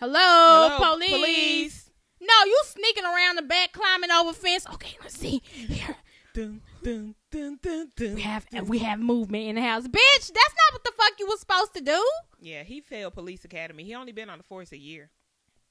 [0.00, 1.10] Hello, Hello, police.
[1.10, 1.83] police.
[2.26, 4.66] No, you sneaking around the back, climbing over fence.
[4.74, 5.42] Okay, let's see.
[5.44, 5.96] Here,
[6.34, 8.66] Dun, dun, dun, dun, dun, we have dun.
[8.66, 9.84] we have movement in the house.
[9.86, 12.04] Bitch, that's not what the fuck you was supposed to do.
[12.40, 13.84] Yeah, he failed police academy.
[13.84, 15.10] He only been on the force a year.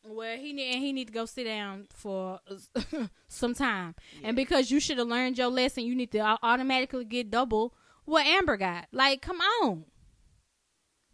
[0.05, 2.39] Well, he need and he need to go sit down for
[3.27, 3.95] some time.
[4.21, 4.27] Yeah.
[4.29, 7.73] And because you should have learned your lesson, you need to automatically get double
[8.05, 8.87] what Amber got.
[8.91, 9.85] Like, come on.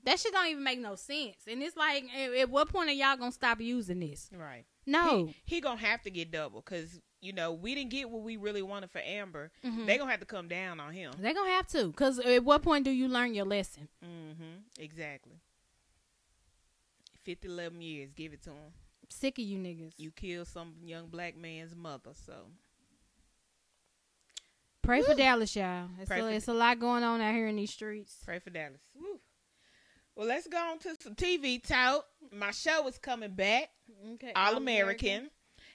[0.06, 1.38] That shit don't even make no sense.
[1.48, 4.30] And it's like, at, at what point are y'all gonna stop using this?
[4.36, 4.66] Right.
[4.86, 5.28] No.
[5.46, 8.38] He, he gonna have to get double because you know we didn't get what we
[8.38, 9.52] really wanted for Amber.
[9.66, 9.86] Mhm.
[9.86, 11.14] They gonna have to come down on him.
[11.20, 11.92] They're gonna have to.
[11.92, 13.88] Cause at what point do you learn your lesson?
[14.04, 14.60] Mm-hmm.
[14.80, 15.42] Exactly.
[17.24, 18.12] 50, 11 years.
[18.14, 18.74] Give it to him.
[19.10, 19.94] Sick of you niggas.
[19.98, 22.12] You killed some young black man's mother.
[22.14, 22.34] So
[24.82, 25.88] Pray for Dallas, y'all.
[26.00, 28.18] It's Pray a, it's a lot going on out here in these streets.
[28.26, 28.80] pray for Dallas.
[28.96, 29.20] Woo.
[30.20, 32.06] Well, let's go on to some TV talk.
[32.34, 33.70] My show is coming back.
[34.16, 34.34] Okay.
[34.36, 35.30] All American.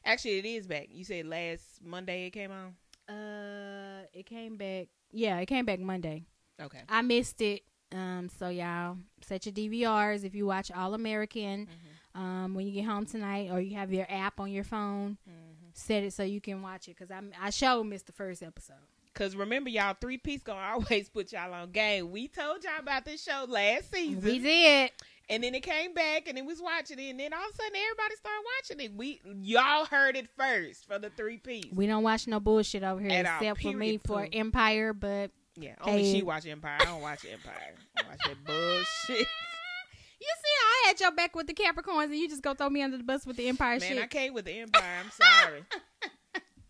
[0.04, 0.88] Actually, it is back.
[0.90, 2.74] You said last Monday it came on.
[3.16, 4.88] Uh, it came back.
[5.12, 6.26] Yeah, it came back Monday.
[6.60, 6.80] Okay.
[6.90, 7.62] I missed it.
[7.90, 11.66] Um, so y'all set your DVRs if you watch All American.
[11.66, 12.20] Mm-hmm.
[12.20, 15.68] Um, when you get home tonight, or you have your app on your phone, Mm-hmm.
[15.72, 16.98] set it so you can watch it.
[16.98, 18.76] Cause I I sure missed the first episode.
[19.14, 22.10] Cause remember, y'all three piece gonna always put y'all on game.
[22.10, 24.90] We told y'all about this show last season, We did.
[25.30, 27.54] and then it came back, and it was watching it, and then all of a
[27.54, 28.96] sudden everybody started watching it.
[28.96, 31.66] We y'all heard it first for the three piece.
[31.72, 34.26] We don't watch no bullshit over here At all, except for me for.
[34.32, 34.92] Empire.
[34.92, 36.12] But Yeah, only Hey.
[36.18, 36.78] she watch Empire.
[36.80, 37.74] I don't watch Empire.
[37.96, 39.28] I watch that bullshit.
[40.20, 42.82] you see, I had your back with the Capricorns, and you just go throw me
[42.82, 44.10] under the bus with the Empire Man, I shit.
[44.10, 44.82] can't with the Empire.
[45.04, 45.62] I'm sorry.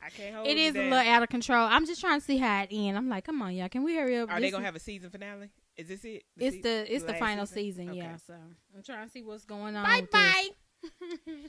[0.05, 1.67] I can't hold It you is a little out of control.
[1.67, 2.97] I'm just trying to see how it ends.
[2.99, 4.31] I'm like, come on, y'all, can we hurry up?
[4.31, 5.51] Are they This gonna is- have a season finale?
[5.77, 6.23] Is this it?
[6.37, 7.99] It's se- the it's the last final season, Okay.
[7.99, 8.17] yeah.
[8.27, 9.85] So I'm trying to see what's going on.
[9.85, 10.49] Bye bye.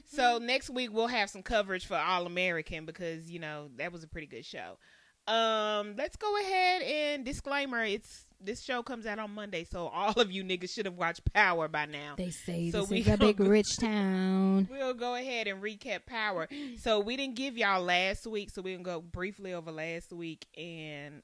[0.06, 4.02] So next week we'll have some coverage for All American because you know that was
[4.02, 4.78] a pretty good show.
[5.26, 10.12] Um, let's go ahead and disclaimer: it's this show comes out on Monday, so all
[10.12, 12.14] of you niggas should have watched Power by now.
[12.16, 14.68] They say So this we is a big rich town.
[14.70, 16.48] We'll go ahead and recap Power.
[16.78, 20.46] So we didn't give y'all last week, so we can go briefly over last week
[20.56, 21.22] and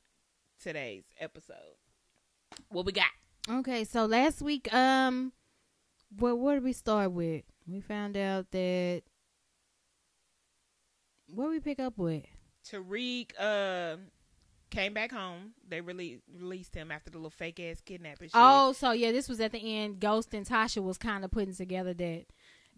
[0.61, 1.57] today's episode.
[2.69, 3.07] What we got?
[3.49, 5.33] Okay, so last week, um,
[6.19, 7.45] well, what did we start with?
[7.67, 9.03] We found out that
[11.29, 12.25] what did we pick up with?
[12.71, 13.97] Tariq uh,
[14.71, 15.53] came back home.
[15.69, 18.33] They really released him after the little fake ass kidnapping shit.
[18.35, 20.01] Oh, so yeah, this was at the end.
[20.01, 22.25] Ghost and Tasha was kind of putting together that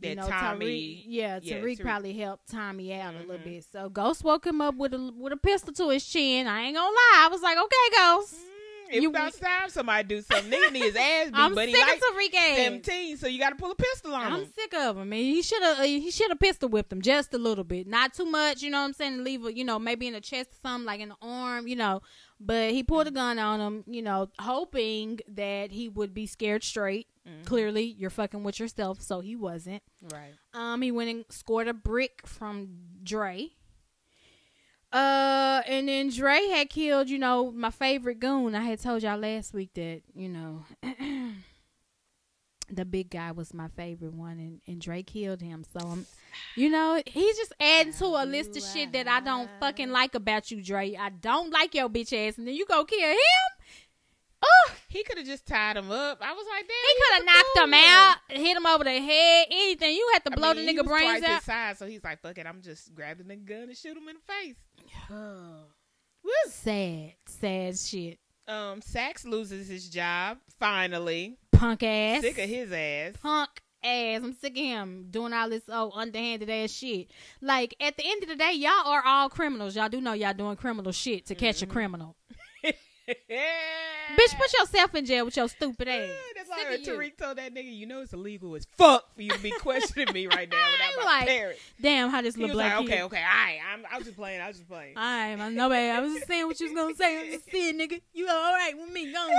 [0.02, 1.82] you know, Tommy- Tariq, yeah, yeah, Tariq Tariq.
[1.82, 3.44] probably helped Tommy out a little Mhm.
[3.44, 3.64] bit.
[3.70, 6.46] So Ghost woke him up with a with a pistol to his chin.
[6.48, 8.53] I ain't gonna lie, I was like, okay, Ghost, Mm,
[8.94, 11.76] If You- about time somebody do something, nigga need his ass beat, I'm but sick
[11.76, 12.56] he like of Tariq ass.
[12.56, 14.32] 17, so you got to pull a pistol on him.
[14.34, 15.12] I'm sick of him.
[15.12, 18.14] And he should have he should have pistol whipped him just a little bit, not
[18.14, 18.62] too much.
[18.62, 19.24] You know what I'm saying?
[19.24, 21.66] Leave a you know maybe in the chest or something like in the arm.
[21.66, 22.00] You know,
[22.40, 23.84] but he pulled a gun on him.
[23.86, 27.06] You know, hoping that he would be scared straight.
[27.28, 27.46] Mhm.
[27.46, 29.82] Clearly, you're fucking with yourself, so he wasn't.
[30.12, 30.34] Right.
[30.52, 32.68] Um, he went and scored a brick from
[33.02, 33.52] Dre.
[34.94, 38.54] Uh, and then Dre had killed, you know, my favorite goon.
[38.54, 40.64] I had told y'all last week that, you know,
[42.70, 45.64] the big guy was my favorite one, and, and Dre killed him.
[45.64, 46.06] So I'm,
[46.54, 50.14] you know, he's just adding to a list of shit that I don't fucking like
[50.14, 50.94] about you, Dre.
[50.94, 53.18] I don't like your bitch ass, and then you go kill him.
[54.94, 56.18] Oh, He could have just tied him up.
[56.20, 56.76] I was like, damn.
[56.86, 58.16] he could have knocked him out,
[58.46, 59.94] hit him over the head, anything.
[59.94, 61.34] You had to I blow mean, the he nigga brains twice out.
[61.36, 64.08] His size, so he's like, fuck it, I'm just grabbing the gun and shoot him
[64.08, 64.56] in the face.
[66.24, 66.30] Woo.
[66.48, 68.18] Sad, sad shit.
[68.46, 71.38] Um, Saxe loses his job finally.
[71.52, 72.22] Punk ass.
[72.22, 73.14] Sick of his ass.
[73.22, 73.48] Punk
[73.82, 74.20] ass.
[74.22, 77.08] I'm sick of him doing all this oh underhanded ass shit.
[77.40, 79.76] Like at the end of the day, y'all are all criminals.
[79.76, 81.70] Y'all do know y'all doing criminal shit to catch a Mhm.
[81.70, 82.16] criminal.
[83.08, 86.10] Bitch, put yourself in jail with your stupid ass.
[86.36, 86.78] That's why.
[86.84, 90.12] Tariq told that nigga, you know it's illegal as fuck for you to be questioning
[90.14, 91.60] me right now without my Like, parents.
[91.80, 94.40] Damn, how this little black like, okay, okay, all right, I'm, I was just playing,
[94.40, 94.96] I was just playing.
[94.96, 95.88] Alright, man, nobody.
[95.90, 97.18] I was just saying what you was gonna say.
[97.18, 99.12] I was just saying, nigga, you all right with me?
[99.12, 99.26] Go.
[99.26, 99.34] You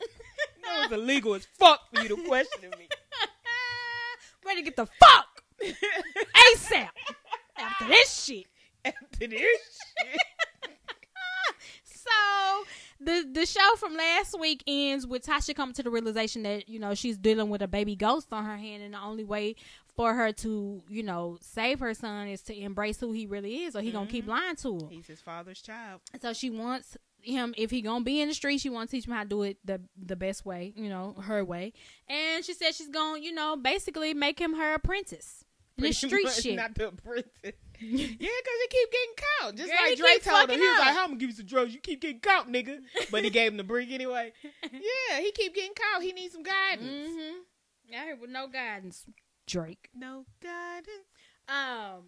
[0.62, 2.88] know it's illegal as fuck for you to question me.
[4.46, 6.88] Ready to get the fuck ASAP
[7.56, 8.46] after this shit.
[8.84, 10.20] After this shit.
[12.28, 12.64] So
[13.00, 16.78] the the show from last week ends with Tasha coming to the realization that you
[16.78, 19.56] know she's dealing with a baby ghost on her hand, and the only way
[19.94, 23.76] for her to you know save her son is to embrace who he really is,
[23.76, 24.32] or he gonna keep mm-hmm.
[24.32, 24.90] lying to her.
[24.90, 26.00] He's his father's child.
[26.20, 29.06] So she wants him if he gonna be in the street, she wants to teach
[29.06, 31.72] him how to do it the the best way, you know, her way.
[32.08, 35.44] And she said she's gonna you know basically make him her apprentice.
[35.76, 36.56] in This Pretty street shit.
[36.56, 37.54] Not the apprentice.
[37.82, 39.54] yeah, because he keep getting caught.
[39.56, 40.58] Just Girl, like he Dre told him.
[40.60, 40.86] He was up.
[40.86, 41.72] like, I'm going to give you some drugs.
[41.74, 42.78] You keep getting caught, nigga.
[43.10, 44.32] But he gave him the brick anyway.
[44.72, 46.02] Yeah, he keep getting caught.
[46.02, 47.10] He needs some guidance.
[47.10, 47.94] Mm-hmm.
[47.94, 49.04] Out here with no guidance,
[49.46, 49.88] Drake.
[49.94, 51.06] No guidance.
[51.48, 52.04] Um.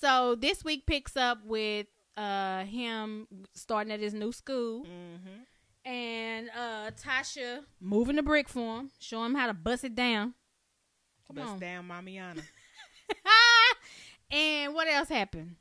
[0.00, 5.88] So this week picks up with uh him starting at his new school Mm-hmm.
[5.90, 10.34] and uh Tasha moving the brick for him, show him how to bust it down.
[11.26, 11.58] Come Bust on.
[11.58, 12.42] down Mamiana.
[14.34, 15.56] And what else happened?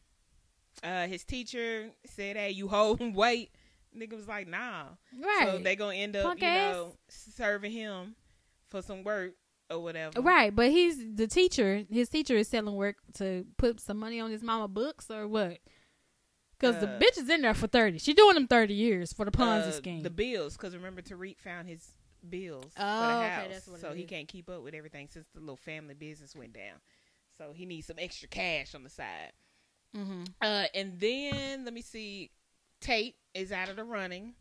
[0.83, 3.51] Uh, his teacher said, hey, you holding weight.
[3.97, 4.85] Nigga was like, nah.
[5.17, 5.47] Right.
[5.51, 6.73] So they going to end up, Punk you ass.
[6.73, 8.15] know, serving him
[8.69, 9.33] for some work
[9.69, 10.19] or whatever.
[10.19, 11.83] Right, but he's the teacher.
[11.91, 15.59] His teacher is selling work to put some money on his mama books or what?
[16.59, 17.97] Because the Uh, bitch is in there for thirty.
[17.99, 20.01] She doing them thirty years for the Ponzi Uh, scheme.
[20.01, 21.85] The bills, because remember Tariq found his
[22.27, 24.09] bills for Oh, the okay, house, that's what so he is.
[24.09, 26.75] can't keep up with everything since the little family business went down.
[27.37, 29.31] So he needs some extra cash on the side.
[29.95, 30.23] mm-hmm.
[30.41, 32.31] Uh, and then let me see,
[32.81, 34.33] Tate is out of the running.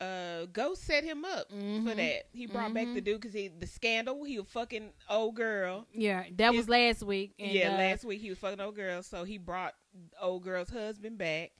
[0.00, 1.96] Uh, Ghost set him up for Mhm.
[1.96, 2.28] that.
[2.32, 3.04] He brought back the Mhm.
[3.04, 4.24] dude because he the scandal.
[4.24, 5.86] He was fucking old girl.
[5.92, 7.34] Yeah, that was last week.
[7.38, 9.74] And, yeah, uh, last week he was fucking old girl, so he brought
[10.20, 11.52] old girl's husband back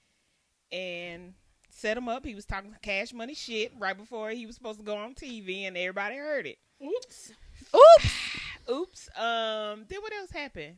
[0.70, 1.34] and
[1.70, 2.26] set him up.
[2.26, 5.64] He was talking cash money shit right before he was supposed to go on TV,
[5.66, 6.58] and everybody heard it.
[6.84, 7.32] Oops,
[7.74, 8.25] Oops.
[8.70, 9.08] Oops.
[9.16, 10.76] Um, then what else happened?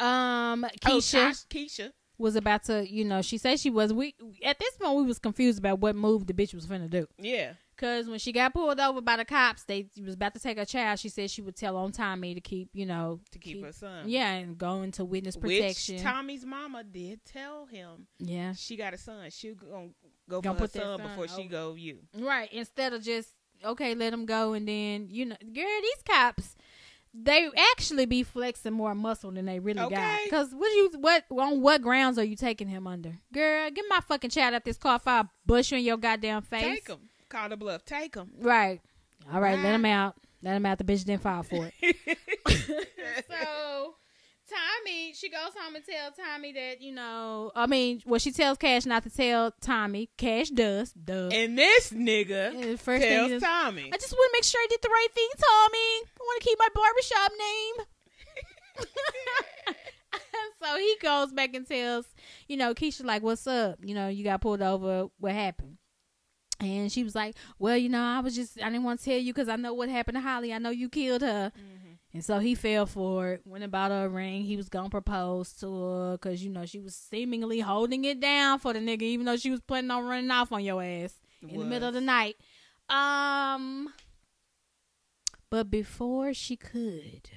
[0.00, 1.92] Um, Oh, Keisha Tosh- Keisha.
[2.18, 3.92] was about to, you know, she said she was.
[3.92, 4.14] We
[4.44, 7.06] at this point we was confused about what move the bitch was finna do.
[7.18, 10.58] Yeah, Cause when she got pulled over by the cops, they was about to take
[10.58, 10.98] her child.
[10.98, 14.08] She said she would tell on Tommy to keep, you know, to keep, her son.
[14.08, 15.94] Yeah, and go into witness protection.
[15.96, 19.30] Which Tommy's mama did tell him yeah, she got a son.
[19.30, 19.88] She gonna
[20.28, 21.98] go Gonna for her put that son son before she go you.
[22.16, 22.52] right.
[22.52, 23.28] Instead of just
[23.64, 26.54] okay, let him go, and then you know, girl, these cops.
[27.20, 29.92] They actually be flexing more muscle than they really got.
[29.92, 30.28] Okay.
[30.30, 33.70] Cause what you what on what grounds are you taking him under, girl?
[33.70, 36.62] Get my fucking child out this car if I bush you in your goddamn face.
[36.62, 36.98] Take him.
[37.28, 37.84] Call the bluff.
[37.84, 38.30] Take him.
[38.40, 38.80] Right.
[39.32, 40.16] All right, let him out.
[40.42, 40.78] Let him out.
[40.78, 42.18] The bitch didn't file for it.
[43.28, 43.94] so
[44.48, 47.52] Tommy, she goes home and tells Tommy that you know.
[47.54, 50.08] I mean, well, she tells Cash not to tell Tommy.
[50.16, 50.92] Cash does.
[50.92, 51.28] Duh.
[51.32, 53.90] and this nigga And first thing tells does, Tommy.
[53.92, 55.78] I just want to make sure I did the right thing, Tommy.
[55.78, 57.86] I want to keep my barbershop name.
[60.62, 62.06] so he goes back and tells,
[62.46, 63.78] you know, Keisha like, "What's up?
[63.82, 65.08] You know, you got pulled over.
[65.18, 65.76] What happened?"
[66.60, 69.18] And she was like, "Well, you know, I was just I didn't want to tell
[69.18, 70.52] you because I know what happened to Holly.
[70.52, 71.77] I know you killed her." Mhm.
[72.18, 73.42] And so he fell for it.
[73.44, 74.42] Went about her a ring.
[74.42, 78.58] He was gonna propose to her because you know she was seemingly holding it down
[78.58, 81.14] for the nigga, even though she was planning on running off on your ass
[81.48, 82.34] in the middle of the night.
[82.88, 83.94] Um,
[85.48, 87.30] but before she could,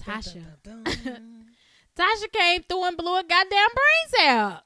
[0.00, 1.44] Tasha, Dun, dun, dun.
[1.98, 4.62] Tasha came through and blew a goddamn brains out.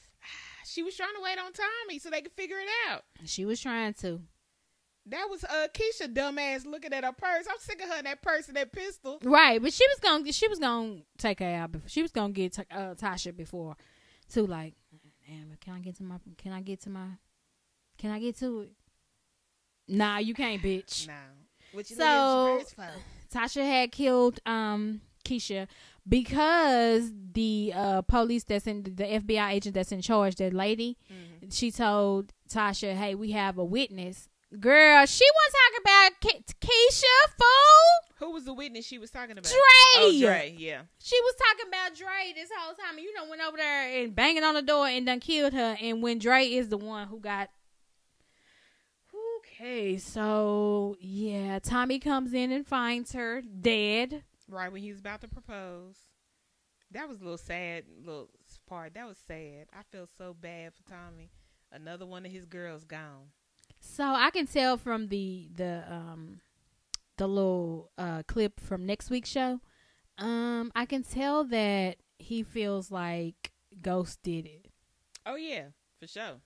[0.64, 3.02] she was trying to wait on Tommy so they could figure it out.
[3.26, 4.22] She was trying to.
[5.10, 7.46] That was uh Keisha dumbass looking at her purse.
[7.50, 9.18] I'm sick of her and that purse and that pistol.
[9.22, 12.32] Right, but she was gonna she was gonna take her out before she was gonna
[12.32, 13.76] get t- uh, Tasha before
[14.30, 14.46] too.
[14.46, 14.74] Like,
[15.26, 16.16] damn, can I get to my?
[16.36, 17.06] Can I get to my?
[17.98, 18.72] Can I get to it?
[19.88, 21.06] Nah, you can't, bitch.
[21.08, 21.14] Nah.
[21.72, 22.60] What you So-.
[23.32, 25.66] Tasha had killed um Keisha
[26.08, 31.52] because the uh police that's in the FBI agent that's in charge, that lady, Mhm.
[31.54, 37.32] she told Tasha, "Hey, we have a witness." Girl, she was talking about Ke- Keisha,
[37.38, 38.16] fool.
[38.28, 39.44] Who was the witness she was talking about?
[39.44, 39.58] Dre.
[39.96, 40.54] Oh, Dre.
[40.56, 40.82] Yeah.
[40.98, 42.94] She was talking about Dre this whole time.
[42.96, 45.76] and You know, went over there and banging on the door and done killed her.
[45.80, 47.50] And when Dre is the one who got.
[49.38, 54.22] Okay, so yeah, Tommy comes in and finds her dead.
[54.48, 55.96] Right when he was about to propose.
[56.92, 58.30] That was a little sad little
[58.66, 58.94] part.
[58.94, 59.66] That was sad.
[59.72, 61.30] I feel so bad for Tommy.
[61.70, 63.28] Another one of his girls gone.
[63.80, 66.40] So I can tell from the the um
[67.16, 69.60] the little uh clip from next week's show.
[70.18, 74.66] Um, I can tell that he feels like Ghost did it.
[75.24, 75.66] Oh yeah,
[76.00, 76.40] for sure.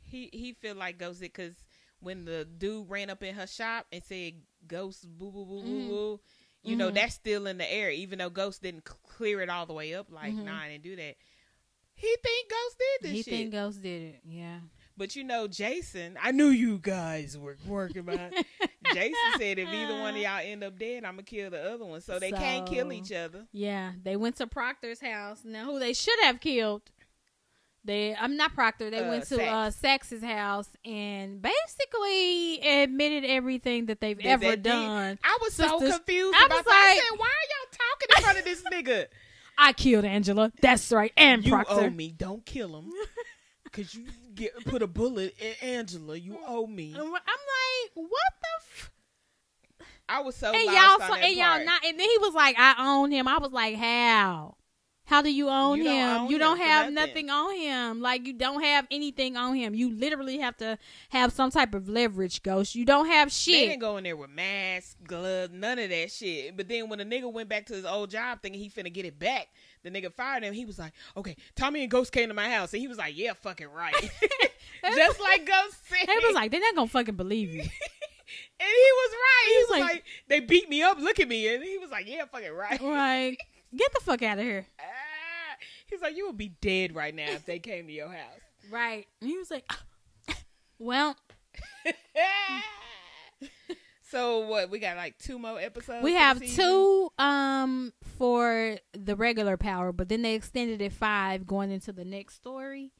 [0.00, 1.56] He he feel like Ghost did because
[2.00, 4.34] when the dude ran up in her shop and said
[4.66, 5.88] Ghost boo boo boo boo Mhm.
[5.88, 6.20] boo,
[6.62, 6.94] you know Mhm.
[6.94, 7.90] that's still in the air.
[7.90, 10.44] Even though Ghost didn't clear it all the way up, like Mhm.
[10.44, 11.16] nah, I didn't do that.
[11.94, 13.32] He think Ghost did this he shit.
[13.32, 14.20] think Ghost did it.
[14.24, 14.60] Yeah.
[14.98, 18.32] But you know, Jason, I knew you guys were working behind.
[18.94, 21.84] Jason said if either one of y'all end up dead, I'm gonna kill the other
[21.84, 22.00] one.
[22.00, 23.46] So they can't kill each other.
[23.52, 25.40] Yeah, they went to Proctor's house.
[25.44, 26.82] Now, who they should have killed?
[27.84, 28.90] They, I'm not Proctor.
[28.90, 29.48] They Uh, went to Saxe.
[29.48, 35.18] uh, Saxe's house and basically admitted everything that they've That- ever that did- done.
[35.22, 36.72] I was so confused I about was that.
[36.72, 39.06] I like- said, why are y'all talking in front of this nigga?
[39.58, 40.52] I killed Angela.
[40.60, 41.74] That's right, and You Proctor.
[41.74, 42.10] owe me.
[42.10, 42.90] Don't kill him.
[43.72, 44.06] Cause you
[44.36, 46.16] get put a bullet in Angela.
[46.16, 46.44] You mm.
[46.46, 46.94] owe me.
[46.96, 47.20] I'm like,
[47.94, 48.10] what
[48.40, 48.48] the?
[48.60, 48.90] F-?
[50.08, 51.84] I was so and y'all, on so, that and y'all not.
[51.84, 53.26] And then he was like, I own him.
[53.26, 54.56] I was like, how?
[55.06, 56.08] How do you own You him?
[56.08, 57.26] own you him don't have nothing.
[57.26, 58.00] nothing on him.
[58.00, 59.72] Like you don't have anything on him.
[59.72, 60.78] You literally have to
[61.10, 62.74] have some type of leverage, Ghost.
[62.74, 63.54] You don't have shit.
[63.54, 66.56] They didn't go in there with masks, gloves, none of that shit.
[66.56, 69.04] But then when the nigga went back to his old job thinking he finna get
[69.04, 69.46] it back,
[69.86, 70.52] the nigga fired him.
[70.52, 72.72] He was like, okay, Tommy and Ghost came to my house.
[72.72, 73.94] And he was like, yeah, fucking right.
[74.94, 76.06] Just like Ghost said.
[76.06, 77.60] They was like, they're not gonna fucking believe you.
[77.60, 77.70] and
[78.60, 79.44] he was right.
[79.48, 80.98] He He's was like- like, they beat me up.
[80.98, 81.54] Look at me.
[81.54, 82.80] And he was like, yeah, fucking right.
[82.80, 83.36] Right.
[83.74, 84.66] get the fuck out of here.
[84.80, 84.84] Ah.
[85.88, 88.40] He's like, you would be dead right now if they came to your house.
[88.70, 89.06] Right.
[89.20, 89.70] And he was like,
[90.78, 91.16] well,
[94.10, 94.70] so what?
[94.70, 96.02] We got like two more episodes.
[96.02, 101.70] we have two um for the regular power, but then they extended it five going
[101.70, 102.92] into the next story.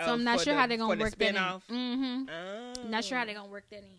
[0.00, 1.34] So Oh, I'm not sure the- how they're gonna the work that in.
[1.36, 1.62] spinoff?
[1.70, 2.24] Mm-hmm.
[2.30, 2.88] Oh.
[2.88, 3.90] Not sure how they're gonna work that in.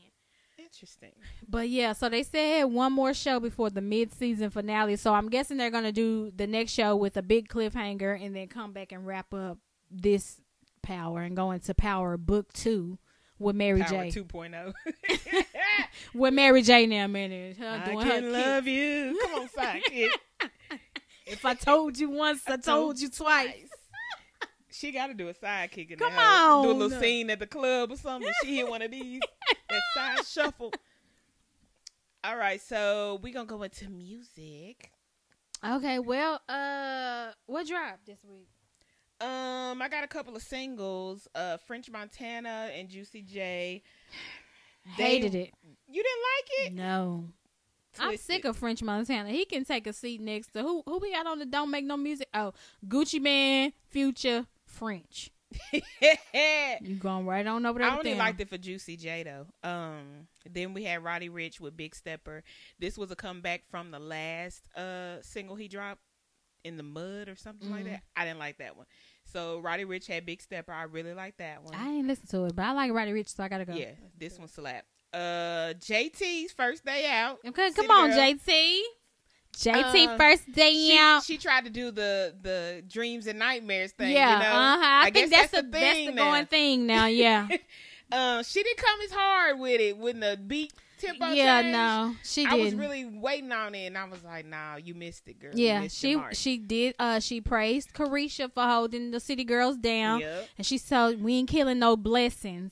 [0.57, 1.11] Interesting.
[1.47, 4.95] But yeah, so they said one more show before the mid-season finale.
[4.95, 8.47] So I'm guessing they're gonna do the next show with a big cliffhanger and then
[8.47, 9.59] come back and wrap up
[9.91, 10.39] this
[10.81, 12.97] Power and go into Power Book Two
[13.39, 14.21] with Mary Power J.
[14.21, 14.73] 2.0.
[16.13, 16.85] With Mary J.
[16.85, 18.31] Now, minute, her I doing her can kick.
[18.31, 19.19] love you.
[19.21, 20.09] Come on, sidekick.
[21.25, 23.69] If I told you once, I, told you twice.
[24.69, 26.65] She got to do a sidekick in Come the house.
[26.65, 28.29] Do a little scene at the club or something.
[28.43, 29.21] She hit one of these.
[29.69, 30.73] that side shuffle.
[32.25, 34.91] All right, so we're going to go into music.
[35.65, 38.49] Okay, well, uh, what dropped this week?
[39.23, 41.27] Um, I got a couple of singles.
[41.33, 43.81] Uh, French Montana and Juicy J.
[44.97, 45.51] They- Hated it.
[45.87, 46.23] You didn't
[46.65, 46.73] like it?
[46.73, 47.29] No.
[47.99, 49.29] I'm sick of French Montana.
[49.29, 50.83] He can take a seat next to who?
[50.85, 52.27] Who we got on the Don't Make No Music?
[52.33, 52.51] Oh,
[52.85, 55.29] Gucci Mane, Future, French.
[56.81, 57.87] You going right on over there?
[57.87, 58.17] I with only them.
[58.19, 59.45] liked it for Juicy J though.
[59.69, 62.43] Um, then we had Roddy Ricch with Big Stepper.
[62.79, 66.01] This was a comeback from the last uh single he dropped
[66.63, 67.91] in the mud or something like Mhm.
[67.91, 68.03] that.
[68.15, 68.87] I didn't like that one.
[69.33, 70.71] So Roddy Ricch had Big Stepper.
[70.71, 71.73] I really like that one.
[71.75, 73.73] I ain't listen to it, but I like Roddy Ricch, so I gotta go.
[73.73, 74.85] yeah, this one slap.
[75.13, 77.39] Uh, JT's first day out.
[77.45, 78.17] Okay, come City on, Girl.
[78.19, 78.81] JT.
[79.55, 81.23] JT Uh, first day She, out.
[81.23, 84.11] she tried to do the the dreams and nightmares thing.
[84.13, 84.49] yeah, you know?
[84.49, 84.83] uh huh.
[84.83, 86.31] I, I think that's, that's the that's the now.
[86.31, 87.05] going thing now.
[87.07, 87.47] Yeah.
[88.11, 90.71] Um, she didn't come as hard with it when the beat
[91.05, 91.27] tempo.
[91.33, 91.73] yeah, changed.
[91.73, 92.51] no, she did.
[92.53, 95.51] I was really waiting on it, and I was like, "Nah, you missed it, girl.
[95.53, 96.95] Yeah, she she did.
[96.99, 100.49] Uh, she praised Caresha for holding the city girls down, Yep.
[100.57, 102.71] and she said we ain't killing no blessings.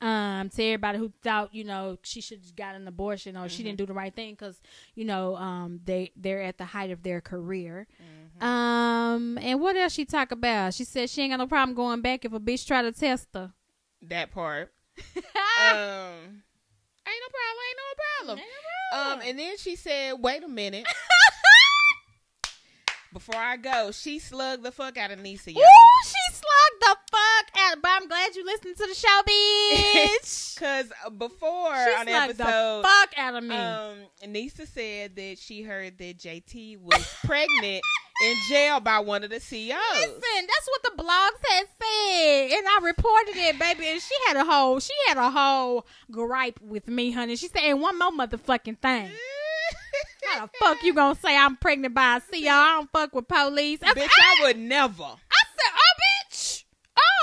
[0.00, 3.58] Um, to everybody who thought you know she should have got an abortion or she
[3.62, 3.82] didn't Mm-hmm.
[3.84, 4.60] do the right thing because
[4.96, 7.86] you know um they they're at the height of their career.
[8.02, 8.44] Mm-hmm.
[8.44, 10.74] Um, and what else she talk about?
[10.74, 13.28] She said she ain't got no problem going back if a bitch try to test
[13.34, 13.52] her.
[14.02, 14.72] that part.
[15.72, 16.42] um,
[17.12, 18.38] ain't no problem.
[18.38, 18.62] Ain't no
[19.04, 19.22] problem.
[19.22, 20.86] Um, and then she said, "Wait a minute."
[23.12, 25.50] Before I go, she slugged the fuck out of Nisa.
[25.50, 27.82] Ooh, she slugged the fuck out.
[27.82, 30.58] But I'm glad you listened to the show, bitch.
[30.58, 33.54] Cause before she on slugged episode, the fuck out of me.
[33.54, 33.96] um,
[34.28, 37.82] Nisa said that she heard that JT was pregnant
[38.22, 39.76] in jail by one of the CEOs.
[39.94, 43.86] Listen, that's what the blogs had said, and I reported it, baby.
[43.88, 47.36] And she had a whole, she had a whole gripe with me, honey.
[47.36, 49.10] She said, one more motherfucking thing,
[50.26, 52.50] how the fuck you gonna say I'm pregnant by a CEO?
[52.50, 55.02] I don't fuck with police." I, Bitch, said, I would never.
[55.02, 56.64] I said, "Oh, bitch,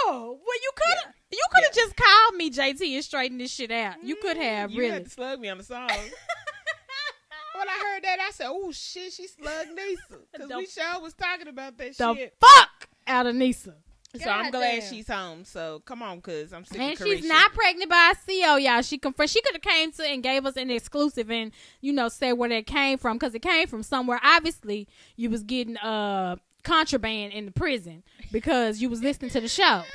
[0.07, 1.83] oh, well, you could have, you could have Yeah.
[1.83, 4.03] just called me, JT, and straightened this shit out.
[4.03, 5.89] You could have, You really." had to slug me on the song.
[7.59, 11.01] When I heard that, I said, "Oh shit, she slugged Nisa." Because The- we sure
[11.01, 12.35] was talking about that the shit.
[12.39, 13.75] fuck out of Nisa.
[14.19, 14.89] So I'm glad Goddamn.
[14.89, 15.45] she's home.
[15.45, 18.81] So come on, cause I'm sick And of she's not pregnant by a CEO, y'all.
[18.81, 19.29] She confirmed.
[19.29, 21.51] She could have came to and gave us an exclusive and
[21.81, 24.19] you know said where it came from because it came from somewhere.
[24.23, 28.01] Obviously, you was getting uh contraband in the prison
[28.31, 29.83] because you was listening to the show.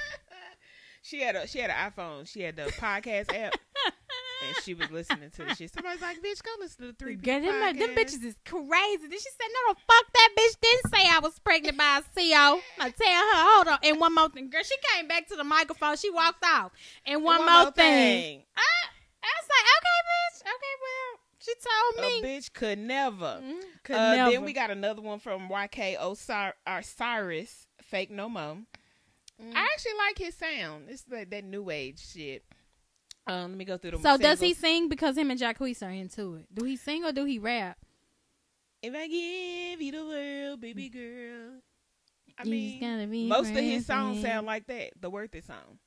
[1.07, 2.27] She had a she had an iPhone.
[2.27, 3.53] She had the podcast app,
[4.47, 5.73] and she was listening to the shit.
[5.73, 9.07] Somebody's like, "Bitch, go listen to the three people them, them bitches is crazy.
[9.09, 12.61] Then she said, "No, fuck that bitch didn't say I was pregnant by a CEO."
[12.81, 13.79] I tell her, hold on.
[13.83, 15.97] And one more thing, girl, she came back to the microphone.
[15.97, 16.73] She walked off.
[17.07, 18.43] And one, more, thing.
[18.57, 18.61] I,
[19.23, 20.41] I was like, okay, bitch.
[20.43, 22.29] Okay, well, she told me.
[22.29, 23.41] A bitch could never.
[23.43, 24.31] Mm, Could Uh, never.
[24.33, 28.59] Then we got another one from YK Osir- Osiris, Fake No Mo.
[29.43, 29.53] Mm.
[29.55, 30.87] I actually like his sound.
[30.89, 32.45] It's like that new age shit.
[33.27, 34.03] Um, let me go through them.
[34.03, 36.47] So does he sing because him and Jacquees are into it?
[36.53, 37.79] Do he sing or do he rap?
[38.83, 41.61] If I give you the world, baby girl.
[42.39, 44.91] I You mean, just gotta be most of his songs sound like that.
[45.01, 45.79] The Worth It song.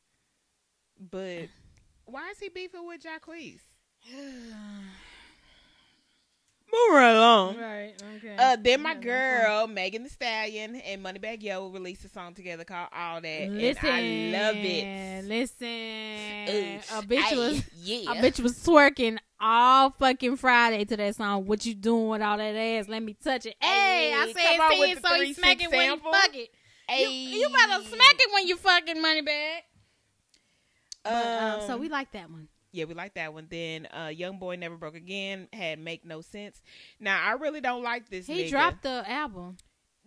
[1.00, 1.50] But
[2.06, 3.60] why is he beefing with Jacquees?
[6.74, 7.58] Move right along.
[7.58, 7.94] Right.
[8.18, 8.36] Okay.
[8.38, 12.90] Uh, then my girl Megan Thee Stallion and Moneybagg Yo released a song together called
[12.94, 15.24] All That, Listen, and I love it.
[15.26, 18.12] Listen, Ooh, a bitch aye, was yeah.
[18.12, 21.46] a bitch was twerking all fucking Friday to that song.
[21.46, 22.88] What you doing with all that ass?
[22.90, 23.56] Let me touch it.
[23.62, 25.64] Hey, I Hey, said, come on see with it, the so three you smack six
[25.64, 26.12] it when you sample.
[26.12, 26.50] fuck it.
[27.00, 29.64] You, you better smack it when you fucking money bag.
[31.04, 31.14] But,
[31.62, 32.50] um, so Um, we like that one.
[32.78, 33.48] Yeah, we like that one.
[33.50, 36.62] Then uh, YoungBoy Never Broke Again had Make No Sense.
[37.00, 38.28] Now I really don't like this.
[38.28, 38.50] He nigga.
[38.50, 39.58] dropped the album.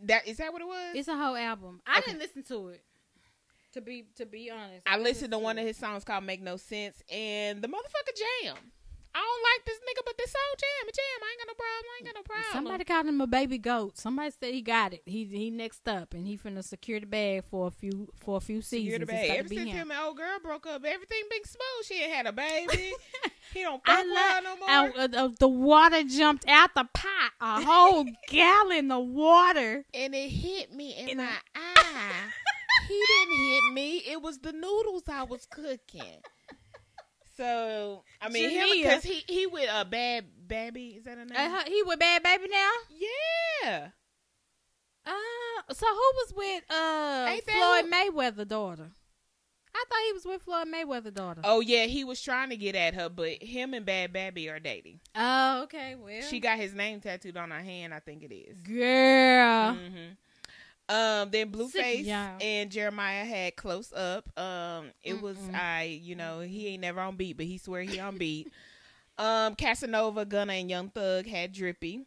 [0.05, 0.27] that.
[0.29, 0.95] Is that what it was?
[0.95, 1.81] It's a whole album.
[1.87, 2.13] I Okay.
[2.13, 2.85] didn't listen to it.
[3.75, 5.63] To be to be honest, I didn't listened to one it.
[5.63, 8.57] of his songs called Make No Sense, and the motherfucker jam.
[9.15, 11.21] I don't like this nigga, but this old jam, a jam.
[11.23, 11.85] I ain't got no problem.
[11.91, 12.53] I ain't got no problem.
[12.53, 13.99] Somebody called him a baby goat.
[13.99, 15.03] Somebody said he got it.
[15.05, 18.41] He he next up, and he finna secure the bag for a few for a
[18.41, 18.93] few seasons.
[18.95, 19.39] Secure the bag.
[19.39, 19.77] Ever since him.
[19.77, 21.87] him and old girl broke up, everything been smooth.
[21.87, 22.93] She ain't had a baby.
[23.55, 24.69] he don't I fuck with her no more.
[24.69, 27.33] love uh, uh, the water jumped out the pot.
[27.41, 29.85] A whole gallon of water.
[29.95, 32.31] and it hit me in In my eye.
[32.89, 33.97] he didn't hit me.
[34.07, 36.21] It was the noodles I was cooking.
[37.41, 40.89] So I mean, him because he he with a bad baby.
[40.99, 41.33] Is that a name?
[41.35, 42.71] Uh, he with bad baby now.
[43.65, 43.89] yeah.
[45.07, 48.91] Uh, so who was with uh Floyd Mayweather daughter?
[49.75, 51.41] I thought he was with Floyd Mayweather daughter.
[51.45, 54.59] Oh yeah, he was trying to get at her, but him and Bad Baby are
[54.61, 55.01] dating.
[55.15, 55.95] Oh, okay.
[55.95, 57.95] Well, She got his name tattooed on her hand.
[57.95, 58.61] I think it is.
[58.61, 59.75] girl.
[59.77, 60.09] hmm
[60.91, 62.37] Um, then Blueface y'all.
[62.41, 64.29] and Jeremiah had close up.
[64.39, 65.55] Um, it was Mm-mm.
[65.55, 68.51] I, you know, he ain't never on beat, but he swear he on beat.
[69.19, 72.07] um, Casanova, Gunna, and Young Thug had Drippy.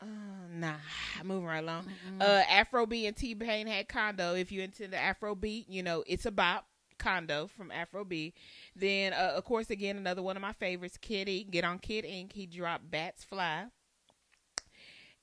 [0.00, 0.06] Uh,
[0.52, 0.74] nah,
[1.22, 1.86] moving right along.
[2.20, 4.34] Uh, Afro B and T Pain had Condo.
[4.34, 6.66] If you into the Afro beat, you know it's a bop.
[6.98, 8.32] Condo from Afro B.
[8.76, 11.44] Then, uh, of course, again another one of my favorites, Kitty.
[11.50, 12.32] Get on Kid Ink.
[12.32, 13.64] He dropped Bats Fly.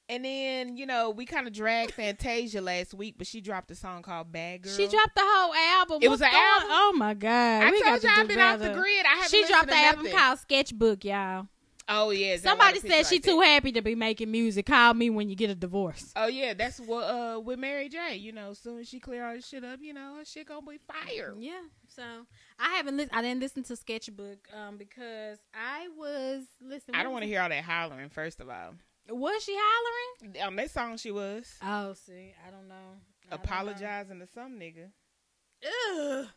[0.10, 3.76] And then, you know, we kind of dragged Fantasia last week, but she dropped a
[3.76, 4.74] song called Bad Girl.
[4.74, 5.99] She dropped the whole album.
[6.01, 6.68] It What's was an going- album?
[6.72, 7.64] Oh my god!
[7.64, 9.05] I we told got to you do I've been off the grid.
[9.05, 10.18] I haven't She dropped to the album nothing.
[10.20, 11.47] called Sketchbook, y'all.
[11.91, 12.34] Oh yeah.
[12.36, 13.45] is that why Somebody said picture she like too that?
[13.47, 14.66] happy to be making music.
[14.68, 16.12] Call me when you get a divorce.
[16.16, 18.16] Oh yeah, that's what uh with Mary J.
[18.16, 20.47] You know, as soon as she clear all this shit up, you know, her shit
[20.47, 21.34] gonna be fire.
[21.38, 21.62] Yeah.
[21.88, 22.03] So
[22.60, 23.16] I haven't listened.
[23.18, 26.95] I didn't listen to Sketchbook um because I was listening.
[26.95, 28.10] I don't want to hear all that hollering.
[28.10, 28.76] First of all,
[29.10, 30.43] Was she hollering?
[30.45, 32.76] on that song she was Oh, see, I don't know.
[32.76, 33.43] I don't know.
[33.43, 34.89] apologizing to some nigga.
[35.66, 36.28] Ugh.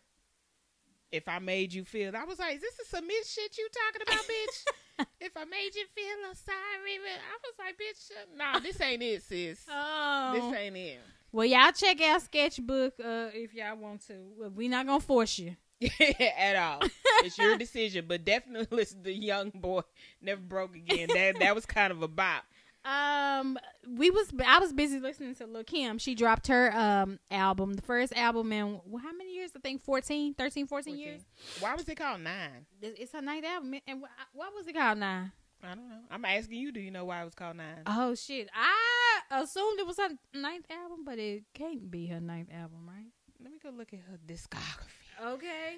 [1.10, 4.02] If I made you feel, I was like, is this the submit shit you talking
[4.02, 5.06] about, bitch?
[5.20, 9.02] if I made you feel I'm sorry, but I was like, bitch, nah, this ain't
[9.02, 9.60] it, sis.
[9.70, 10.32] Oh.
[10.34, 11.00] This ain't it.
[11.30, 14.14] Well, y'all check out Sketchbook uh, if y'all want to.
[14.38, 15.56] Well, we not gonna force you.
[16.38, 16.88] at all.
[17.24, 19.82] It's your decision, but definitely listen to the YoungBoy
[20.20, 21.08] Never Broke Again.
[21.12, 22.44] That that was kind of a bop.
[22.84, 23.58] Um,
[23.88, 25.98] we was I was busy listening to Lil Kim.
[25.98, 29.52] She dropped her um album, the first album in well, how many years?
[29.56, 31.22] I think 14, 13, 14, years.
[31.60, 32.66] Why was it called Nine?
[32.80, 33.74] It's her ninth album.
[33.86, 35.30] And why what was it called Nine?
[35.62, 36.00] I don't know.
[36.10, 36.72] I'm asking you.
[36.72, 37.82] Do you know why it was called Nine?
[37.86, 38.48] Oh shit!
[38.52, 43.06] I assumed it was her ninth album, but it can't be her ninth album, right?
[43.40, 45.24] Let me go look at her discography.
[45.24, 45.76] Okay.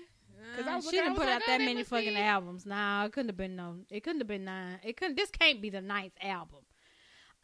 [0.56, 2.66] 'Cause I Uh, was she didn't put like, out oh, that many fucking albums.
[2.66, 3.76] Nah, it couldn't have been no.
[3.90, 4.80] It couldn't have been nine.
[4.82, 5.16] It couldn't.
[5.16, 6.60] This can't be the ninth album.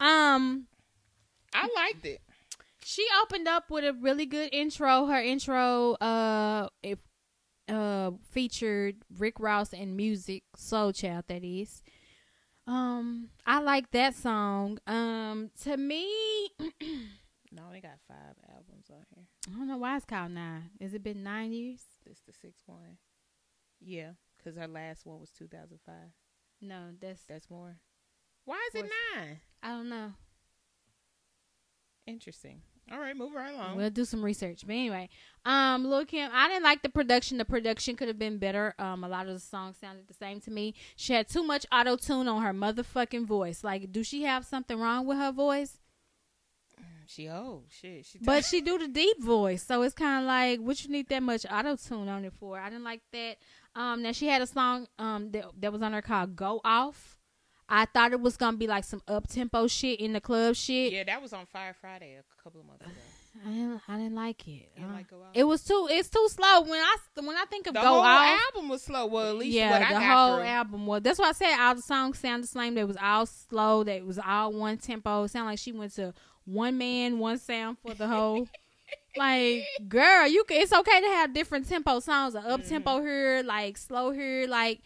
[0.01, 0.67] Um,
[1.53, 2.21] I liked it.
[2.83, 5.05] she opened up with a really good intro.
[5.05, 6.99] Her intro, uh, it,
[7.69, 11.25] uh, featured Rick Ross and music, Soul Child.
[11.27, 11.83] That is.
[12.67, 14.79] Um, I like that song.
[14.87, 16.07] Um, to me,
[17.53, 19.25] No, they got five albums on here.
[19.53, 20.69] I don't know why it's called nine.
[20.79, 21.81] Has it been nine years?
[22.05, 22.97] This the sixth one.
[23.81, 25.93] Yeah, because her last one was 2005.
[26.61, 27.75] No, that's That's more.
[28.45, 29.41] Why is it nine?
[29.63, 30.13] I don't know.
[32.07, 32.61] Interesting.
[32.91, 33.77] All right, move right along.
[33.77, 34.63] We'll do some research.
[34.65, 35.07] But anyway,
[35.45, 37.37] um, Lil Kim, I didn't like the production.
[37.37, 38.75] The production could have been better.
[38.79, 40.73] Um, a lot of the songs sounded the same to me.
[40.97, 43.63] She had too much auto tune on her motherfucking voice.
[43.63, 45.77] Like, do she have something wrong with her voice?
[47.11, 48.05] she oh shit.
[48.05, 51.09] She But she do the deep voice, so it's kind of like, what you need
[51.09, 52.57] that much auto tune on it for?
[52.57, 53.37] I didn't like that.
[53.75, 57.17] Um, now she had a song um that that was on her called "Go Off."
[57.71, 60.91] I thought it was gonna be like some up tempo shit in the club shit.
[60.93, 62.91] yeah, that was on Fire Friday a couple of months ago.
[63.45, 64.69] I didn't, I didn't like it.
[64.77, 65.29] You Uh, like Go Off?
[65.33, 65.87] It was too.
[65.89, 66.61] It's too slow.
[66.63, 69.05] When I when I think of the go whole off, album was slow.
[69.05, 70.45] Well, at least yeah, what the got whole through.
[70.47, 71.01] album was.
[71.01, 72.75] That's why I said all the songs sound the same.
[72.75, 73.85] They was all slow.
[73.85, 75.23] They was all one tempo.
[75.23, 76.13] It sounded like she went to
[76.43, 78.49] one man, one sound for the whole.
[79.15, 80.61] like, girl, you can.
[80.61, 82.35] It's okay to have different tempo songs.
[82.35, 84.81] An up tempo here, like slow here, like.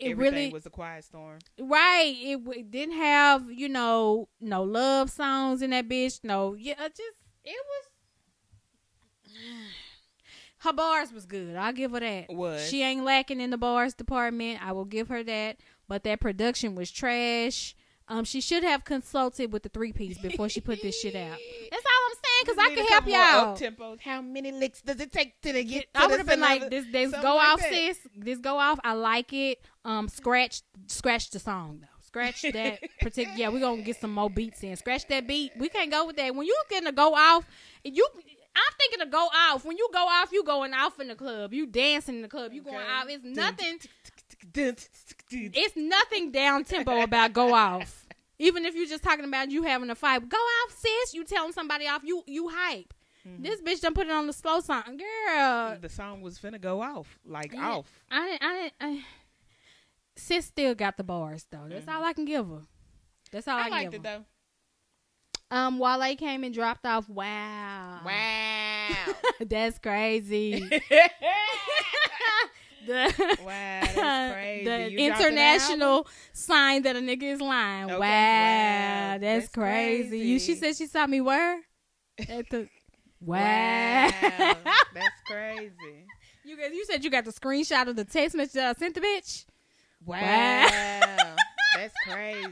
[0.00, 1.38] It Everything really was a quiet storm.
[1.60, 2.16] right.
[2.18, 6.20] It, w- didn't have you know no love songs in that bitch.
[6.24, 9.32] No, yeah, just it was.
[10.58, 11.56] Her bars was good.
[11.56, 12.26] I'll give her that.
[12.28, 12.68] Was.
[12.68, 14.62] She ain't lacking in the bars department.
[14.62, 15.56] I will give her that.
[15.88, 17.74] But that production was trash.
[18.08, 21.38] Um, she should have consulted with the three piece before she put this shit out.
[21.70, 22.09] That's all I'm
[22.46, 22.56] saying.
[22.56, 23.96] Cause I can help y'all.
[24.04, 25.92] How many licks does it take to get?
[25.94, 27.68] To I would have been like, this, this go like off, that.
[27.70, 27.98] sis.
[28.16, 28.78] This go off.
[28.84, 29.60] I like it.
[29.84, 31.86] Um, scratch, scratch the song though.
[32.06, 33.38] Scratch that particular.
[33.38, 34.74] Yeah, we're gonna get some more beats in.
[34.76, 35.52] Scratch that beat.
[35.56, 36.34] We can't go with that.
[36.34, 37.44] When you getting to go off,
[37.84, 38.06] you.
[38.56, 39.64] I'm thinking to go off.
[39.64, 41.54] When you go off, you going off in the club.
[41.54, 42.52] You dancing in the club.
[42.52, 42.84] You going Okay.
[42.84, 43.04] off.
[43.08, 43.78] It's nothing.
[45.32, 47.99] It's nothing down tempo about go off.
[48.40, 51.12] Even if you're just talking about you having a fight, go off, sis.
[51.14, 52.92] You telling somebody off, you you hype.
[53.28, 53.42] Mm-hmm.
[53.42, 54.82] This bitch done put it on the slow song,
[55.26, 55.76] girl.
[55.78, 57.70] the song was finna go off, like Yeah.
[57.70, 57.86] off.
[58.10, 58.42] I didn't.
[58.42, 58.72] I didn't.
[58.80, 59.04] I,
[60.16, 61.66] sis still got the bars though.
[61.68, 62.62] That's all I can give her.
[63.30, 64.18] That's all I, I liked give it her.
[65.50, 65.56] though.
[65.56, 67.08] Um, Wale came and dropped off.
[67.10, 68.00] Wow.
[68.06, 68.88] Wow.
[69.40, 70.66] That's crazy.
[72.86, 74.64] the wow, that's crazy.
[74.64, 77.84] the You dropped an international sign that a nigga is lying.
[77.84, 80.18] Okay, Wow, wow, that's, that's crazy.
[80.18, 81.60] You, she said she saw me where?
[82.28, 82.68] At the
[83.20, 84.06] wow.
[84.10, 84.10] Wow,
[84.94, 86.06] that's crazy.
[86.44, 88.94] you guys, you said you got the screenshot of the text message that I sent
[88.94, 89.44] the bitch.
[90.04, 90.18] Wow,
[91.76, 92.48] that's crazy.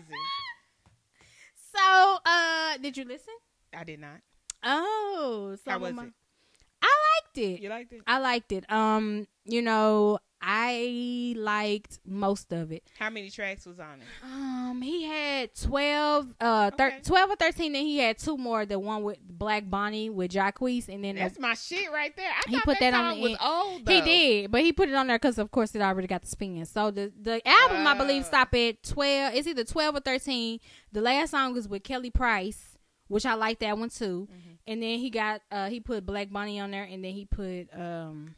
[1.74, 3.34] So, uh, did you listen?
[3.76, 4.20] I did not.
[4.62, 6.08] Oh, How of was my- it?
[6.08, 6.12] I
[7.36, 7.60] liked it.
[7.62, 8.02] You liked it?
[8.06, 8.70] I liked it.
[8.72, 12.84] Um, you know, I liked most of it.
[12.98, 14.06] How many tracks was on it?
[14.22, 17.00] Um, he had twelve, uh, thir- Okay.
[17.04, 17.72] twelve or thirteen.
[17.72, 18.64] Then he had two more.
[18.64, 22.30] The one with Black Bonnie with Jacquees, and then the- That's my shit right there.
[22.30, 23.38] I He thought put that, that on the was end.
[23.42, 23.88] old.
[23.88, 26.28] he did, but he put it on there because, of course, it already got the
[26.28, 26.64] spin.
[26.66, 28.26] So the the album, I believe, Oh.
[28.26, 29.34] stopped at twelve.
[29.34, 30.60] It's either twelve or thirteen.
[30.92, 32.77] The last song is with Kelly Price,
[33.08, 34.28] which I like that one too.
[34.30, 34.50] Mm-hmm.
[34.66, 37.68] And then he got uh he put Black Bonnie on there, and then he put
[37.74, 38.34] um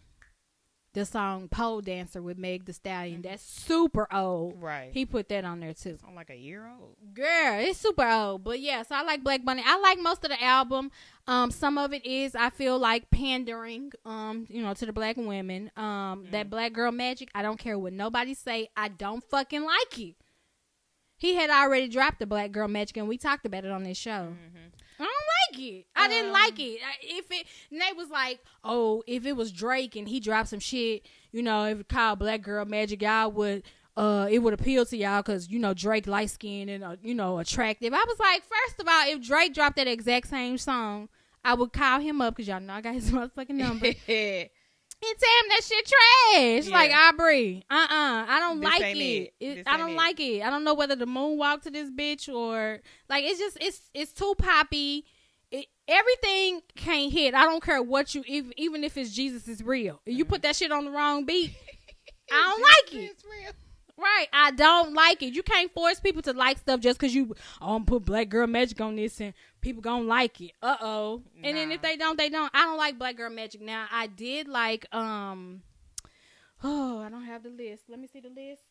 [0.93, 3.23] the song "Pole Dancer" with Meg Thee Stallion.
[3.23, 4.61] That's super old.
[4.61, 4.91] Right.
[4.93, 5.99] He put that on there too.
[6.07, 6.97] I'm like a year old.
[7.15, 8.45] Girl, it's super old.
[8.45, 9.63] But yeah, so I like Black Bonnie.
[9.65, 10.91] I like most of the album.
[11.27, 15.17] Um, some of it is I feel like pandering, um, you know, to the black
[15.17, 15.71] women.
[15.77, 18.69] Um, that black girl magic, I don't care what nobody say.
[18.77, 20.17] I don't fucking like it.
[21.21, 23.99] He had already dropped the black girl magic and we talked about it on this
[23.99, 24.35] show.
[24.99, 25.87] I don't like it.
[25.95, 26.81] I didn't Um, like it.
[27.03, 30.61] If it, and they was like, oh, if it was Drake and he dropped some
[30.61, 33.63] shit, you know, if it called Black Girl Magic, y'all would,
[33.99, 37.15] uh, it would appeal to y'all because you know Drake light skinned and uh, you
[37.15, 37.93] know attractive.
[37.93, 41.09] I was like, first of all, if Drake dropped that exact same song,
[41.45, 43.89] I would call him up because y'all know I got his motherfucking number
[45.03, 46.67] and him that shit trash.
[46.67, 46.75] Yeah.
[46.75, 49.33] Like Aubrey, uh, uh I don't This like it.
[49.41, 49.59] it.
[49.59, 49.97] It- I don't it.
[49.97, 50.43] like it.
[50.43, 54.13] I don't know whether to moonwalk to this bitch or like it's just it's it's
[54.13, 55.05] too poppy.
[55.51, 57.35] It, everything can't hit.
[57.35, 60.01] I don't care what you if, even if it's Jesus is real.
[60.07, 61.53] You put that shit on the wrong beat,
[62.33, 63.57] I don't like it.
[64.01, 64.29] Right.
[64.33, 65.35] I don't like it.
[65.35, 68.47] You can't force people to like stuff just because you, oh, I'm put black girl
[68.47, 70.53] magic on this and people gonna like it.
[70.63, 71.23] Uh oh.
[71.43, 72.51] And then if they don't, they don't.
[72.55, 73.61] I don't like black girl magic.
[73.61, 75.63] Now, I did like, um,
[76.65, 77.85] oh, I don't have the list.
[77.89, 78.63] Let me see the list.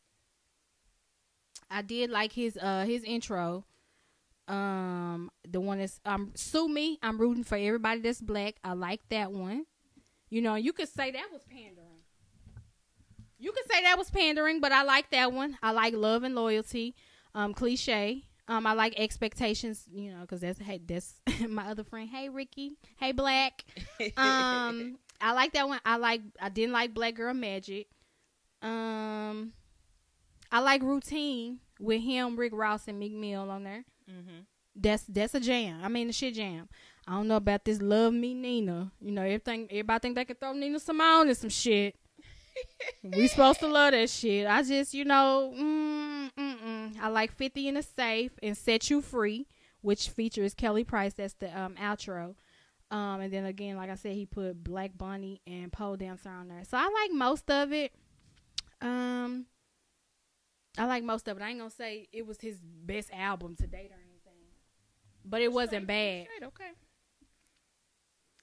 [1.70, 3.66] I did like his, uh, his intro.
[4.48, 6.98] Um, the one that's, um, sue me.
[7.04, 8.56] I'm rooting for everybody that's black.
[8.64, 9.68] I like that one.
[10.32, 11.79] You know, you could say that was pandering.
[13.40, 15.58] You could say that was pandering, but I like that one.
[15.64, 16.96] I like love and loyalty.
[17.34, 18.26] Um, cliche.
[18.48, 19.86] Um, I like expectations.
[19.92, 22.10] You know, because that's hey, that's my other friend.
[22.10, 22.78] Hey, Ricky.
[22.98, 23.64] Hey, Black.
[24.18, 25.80] Um, I like that one.
[25.86, 26.22] I like.
[26.42, 27.88] I didn't like Black Girl Magic.
[28.62, 29.54] Um,
[30.52, 33.86] I like Routine with him, Rick Ross, and Meek Mill on there.
[34.10, 34.40] mm-hmm.
[34.76, 35.82] That's that's a jam.
[35.84, 36.70] I mean, the shit jam.
[37.08, 38.92] I don't know about this Love Me Nina.
[39.02, 39.68] You know, everything.
[39.70, 41.96] Everybody think they can throw Nina Simone in some shit.
[43.04, 44.48] We supposed to love that shit.
[44.48, 47.00] I just, you know, mm, mm, mm.
[47.02, 49.48] I like 50 in a safe and Set You Free,
[49.82, 51.14] which features Kelly Price.
[51.14, 52.36] That's the um, outro.
[52.92, 56.48] Um, and then again, like I said, he put Black Bonnie and Pole Dancer on
[56.48, 56.64] there.
[56.64, 57.94] So I like most of it.
[58.82, 59.46] Um,
[60.78, 61.44] I like most of it.
[61.44, 64.48] I ain't gonna say it was his best album to date or anything,
[65.26, 66.28] but it wasn't bad.
[66.44, 66.72] Okay.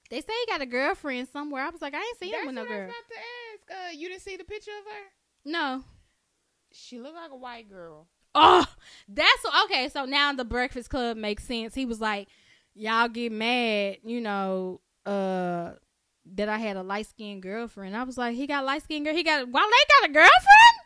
[0.09, 1.63] They say he got a girlfriend somewhere.
[1.63, 2.89] I was like, I ain't seen That's him with no what I was girl.
[2.89, 3.87] about to ask.
[3.87, 5.03] Uh, you didn't see the picture of her?
[5.45, 5.83] No.
[6.71, 8.07] She looked like a white girl.
[8.35, 8.65] Oh,
[9.07, 9.89] that's okay.
[9.89, 11.73] So now the Breakfast Club makes sense.
[11.73, 12.27] He was like,
[12.73, 15.71] y'all get mad, you know, uh,
[16.35, 17.95] that I had a light skinned girlfriend.
[17.95, 19.15] I was like, he got light skinned girl.
[19.15, 19.63] He got Wale
[20.01, 20.77] got a girlfriend.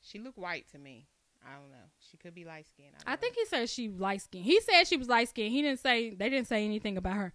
[0.00, 1.06] She looked white to me.
[1.46, 1.76] I don't know.
[2.10, 2.94] She could be light skinned.
[3.06, 4.44] I think he said she light skinned.
[4.44, 5.52] He said she was light skinned.
[5.52, 7.32] He didn't say they didn't say anything about her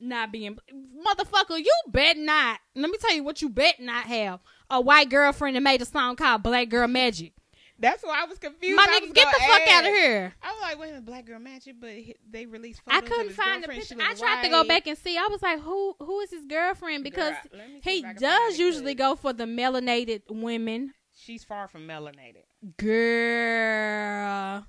[0.00, 0.58] not being
[1.06, 1.58] motherfucker.
[1.58, 2.60] You bet not.
[2.74, 5.84] Let me tell you what you bet not have a white girlfriend that made a
[5.84, 7.32] song called Black Girl Magic.
[7.78, 8.76] That's why I was confused.
[8.76, 10.34] My nigga, get the fuck out of here.
[10.42, 11.90] I was like, wait a minute, Black Girl Magic, but
[12.30, 13.96] they released I couldn't find the picture.
[13.98, 15.16] I tried to go back and see.
[15.16, 17.04] I was like, who who is his girlfriend?
[17.04, 19.44] Because Girl, let me see he if I can find does usually go for the
[19.44, 20.92] melanated women.
[21.16, 22.44] She's far from melanated.
[22.76, 24.66] Girl.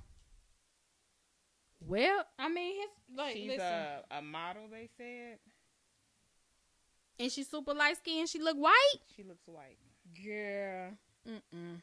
[1.86, 5.38] Well, I mean, his like She's listen, a, a model, they said.
[7.18, 8.28] and she's super light skinned.
[8.28, 8.96] She look white.
[9.16, 9.78] She looks white.
[10.24, 10.92] Girl.
[11.28, 11.80] Mm-mm.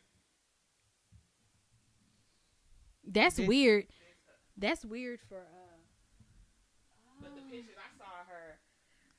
[3.05, 3.85] That's This- weird.
[4.57, 5.77] That's weird for uh
[7.21, 8.59] But the pictures I saw her,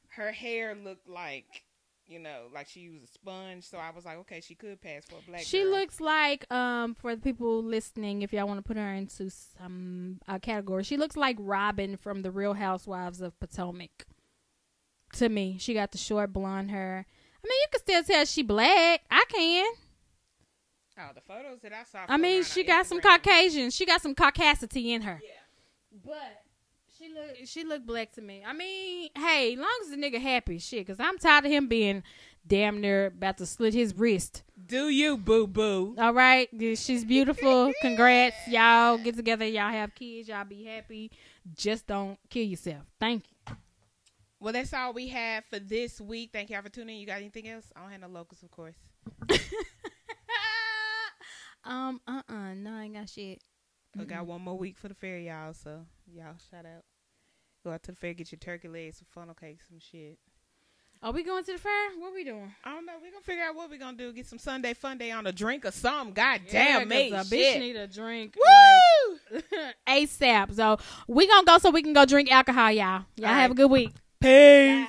[0.09, 1.65] her hair looked like,
[2.11, 3.65] you know, like she used a sponge.
[3.65, 5.71] So I was like, okay, she could pass for a black She girl.
[5.71, 10.19] looks like um for the people listening, if y'all want to put her into some
[10.29, 14.07] uh, category, she looks like Robyn from the Real Housewives of Potomac.
[15.15, 17.07] To me, she got the short blonde hair.
[17.43, 19.01] I mean, you can still tell she black.
[19.11, 19.73] I can.
[20.99, 22.05] Oh, the photos that I saw.
[22.09, 23.03] I mean, she got on some Instagram.
[23.23, 23.71] Caucasian.
[23.71, 25.21] She got some Caucasity in her.
[25.23, 25.31] Yeah.
[26.05, 26.43] But
[27.11, 28.43] she look she look black to me.
[28.47, 32.03] I mean, hey, long as the nigga happy, shit, cause I'm tired of him being
[32.47, 34.43] damn near about to slit his wrist.
[34.67, 35.95] Do you, boo boo?
[35.99, 37.73] All right, she's beautiful.
[37.83, 38.99] Congrats, y'all.
[38.99, 39.47] Get together.
[39.47, 40.29] Y'all have kids.
[40.29, 41.11] Y'all be happy.
[41.55, 42.83] Just don't kill yourself.
[42.99, 43.57] Thank you.
[44.39, 46.31] Well, that's all we have for this week.
[46.33, 47.01] Thank y'all for tuning in.
[47.01, 47.67] You got anything else?
[47.77, 48.77] I don't have no locals, of course.
[51.65, 52.01] um.
[52.07, 52.23] Uh.
[52.29, 53.43] uh No, I ain't got shit.
[53.99, 55.53] I got one more week for the fair, y'all.
[55.53, 55.85] So
[56.15, 56.85] y'all shout out.
[57.65, 60.19] Go out to the fair, get your turkey legs, some funnel cakes, some shit.
[61.03, 61.91] Are we going to the fair?
[61.99, 62.53] What we doing?
[62.63, 62.93] I don't know.
[63.03, 64.13] We're gonna figure out what we're gonna do.
[64.13, 66.13] Get some Sunday fun day on a drink or something.
[66.13, 66.89] God Yeah, damn.
[67.13, 67.61] 'cause a bitch Shit.
[67.61, 68.37] need a drink.
[68.37, 69.41] Woo!
[69.89, 70.53] ASAP.
[70.55, 73.05] So we gonna go so we can go drink alcohol, y'all.
[73.17, 73.51] Y'all All have right.
[73.51, 73.93] a good week.
[74.21, 74.89] Peace.